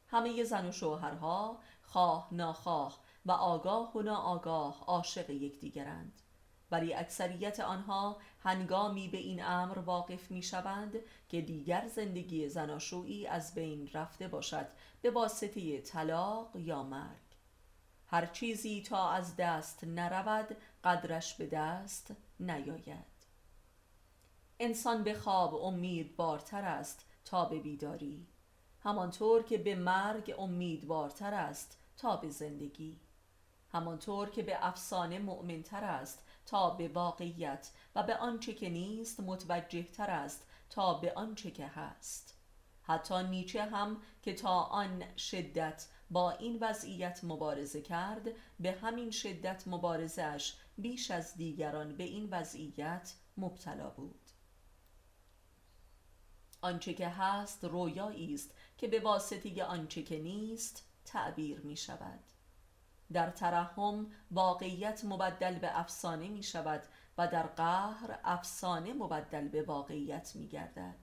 [0.06, 6.22] همه زن و شوهرها خواه ناخواه و آگاه و ناآگاه عاشق یکدیگرند.
[6.70, 10.96] ولی اکثریت آنها هنگامی به این امر واقف می شوند
[11.28, 14.66] که دیگر زندگی زناشویی از بین رفته باشد
[15.02, 17.18] به واسطه طلاق یا مرگ.
[18.06, 23.11] هر چیزی تا از دست نرود قدرش به دست نیاید.
[24.64, 28.26] انسان به خواب امید بارتر است تا به بیداری.
[28.80, 33.00] همانطور که به مرگ امیدوارتر است تا به زندگی.
[33.72, 39.82] همانطور که به افسانه مؤمنتر است تا به واقعیت و به آنچه که نیست متوجه
[39.82, 42.38] تر است تا به آنچه که هست.
[42.82, 48.28] حتی نیچه هم که تا آن شدت با این وضعیت مبارزه کرد
[48.60, 54.21] به همین شدت مبارزش بیش از دیگران به این وضعیت مبتلا بود.
[56.62, 62.20] آنچه که هست رویایی است که به واسطه آنچه که نیست تعبیر می شود.
[63.12, 66.82] در ترحم واقعیت مبدل به افسانه می شود
[67.18, 70.98] و در قهر افسانه مبدل به واقعیت می گردد.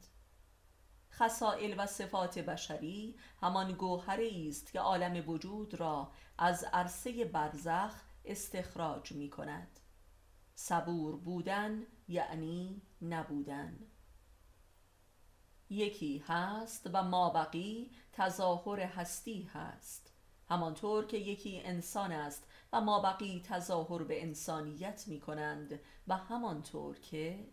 [1.12, 7.94] خسائل و صفات بشری همان گوهره است که عالم وجود را از عرصه برزخ
[8.26, 9.80] استخراج می کند.
[10.56, 13.80] صبور بودن یعنی نبودن.
[15.70, 20.14] یکی هست و مابقی تظاهر هستی هست.
[20.50, 27.48] همانطور که یکی انسان است و مابقی تظاهر به انسانیت می کنند و همانطور که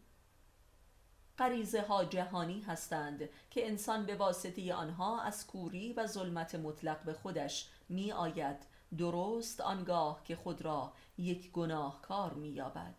[1.38, 7.12] غریزه ها جهانی هستند که انسان به واسطه آنها از کوری و ظلمت مطلق به
[7.12, 8.66] خودش می آید.
[8.98, 12.94] درست آنگاه که خود را یک گناهکار می یابد.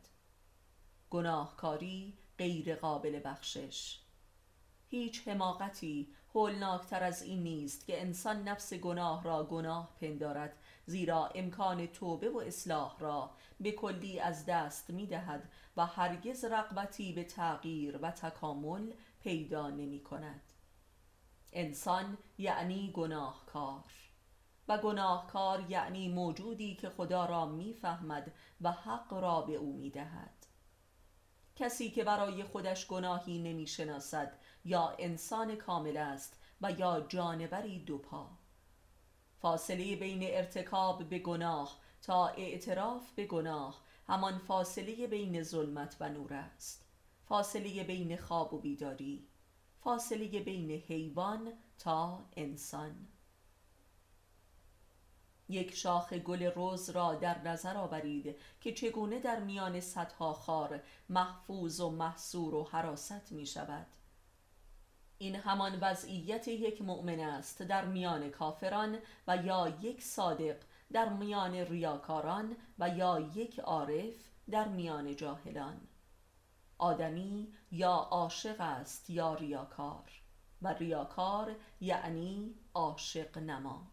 [1.10, 4.00] گناهکاری غیر قابل بخشش.
[4.90, 10.54] هیچ حماقتی هولناکتر از این نیست که انسان نفس گناه را گناه پندارد
[10.86, 17.14] زیرا امکان توبه و اصلاح را به کلی از دست می دهد و هرگز رغبتی
[17.14, 20.42] به تغییر و تکامل پیدا نمی کند
[21.54, 23.84] انسان یعنی گناهکار.
[24.68, 28.32] و گناهکار یعنی موجودی که خدا را می‌فهمد
[28.62, 30.46] و حق را به او می دهد
[31.56, 38.30] کسی که برای خودش گناهی نمی شناسد یا انسان کامل است و یا جانوری دوپا
[39.40, 46.34] فاصله بین ارتکاب به گناه تا اعتراف به گناه همان فاصله بین ظلمت و نور
[46.34, 46.86] است.
[47.26, 49.28] فاصله بین خواب و بیداری
[49.80, 53.08] فاصله بین حیوان تا انسان.
[55.50, 61.80] یک شاخ گل روز را در نظر آورید که چگونه در میان صدها خار محفوظ
[61.80, 63.88] و محصور و حراست می شود
[65.20, 68.98] این همان وضعیت یک مؤمن است در میان کافران
[69.28, 70.58] و یا یک صادق
[70.94, 75.82] در میان ریاکاران و یا یک عارف در میان جاهلان.
[76.78, 80.12] آدمی یا عاشق است یا ریاکار
[80.62, 83.88] و ریاکار یعنی عاشق نما.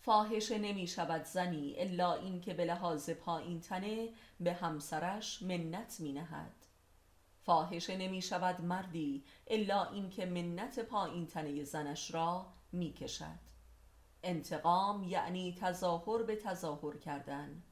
[0.00, 4.08] فاحشه نمی شود زنی الا اینکه به لحاظ پایین تنه
[4.40, 6.57] به همسرش منت می نهد.
[7.48, 13.38] فاحشه نمی شود مردی الا اینکه منت پایین تنه زنش را می کشد
[14.22, 17.62] انتقام یعنی تظاهر به تظاهر کردن.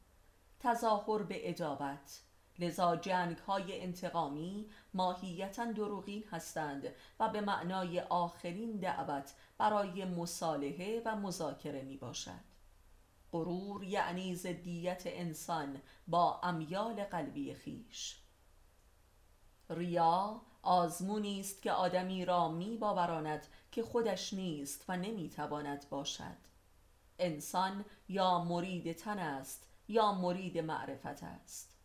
[0.60, 2.22] تظاهر به ادابت
[2.58, 6.88] لذا جنگ های انتقامی ماهیتا دروغین هستند
[7.20, 12.44] و به معنای آخرین دعوت برای مصالحه و مذاکره می باشد
[13.32, 18.25] غرور یعنی زدیت انسان با امیال قلبی خیش.
[19.70, 26.36] ریا آزمونی است که آدمی را می باوراند که خودش نیست و نمی تواند باشد.
[27.18, 31.76] انسان یا مرید تن است یا مرید معرفت است.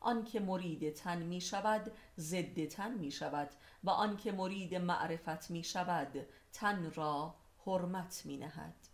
[0.00, 3.50] آنکه مرید تن می شود ضد تن می شود
[3.84, 7.34] و آنکه مرید معرفت می شود تن را
[7.66, 8.89] حرمت می نهد.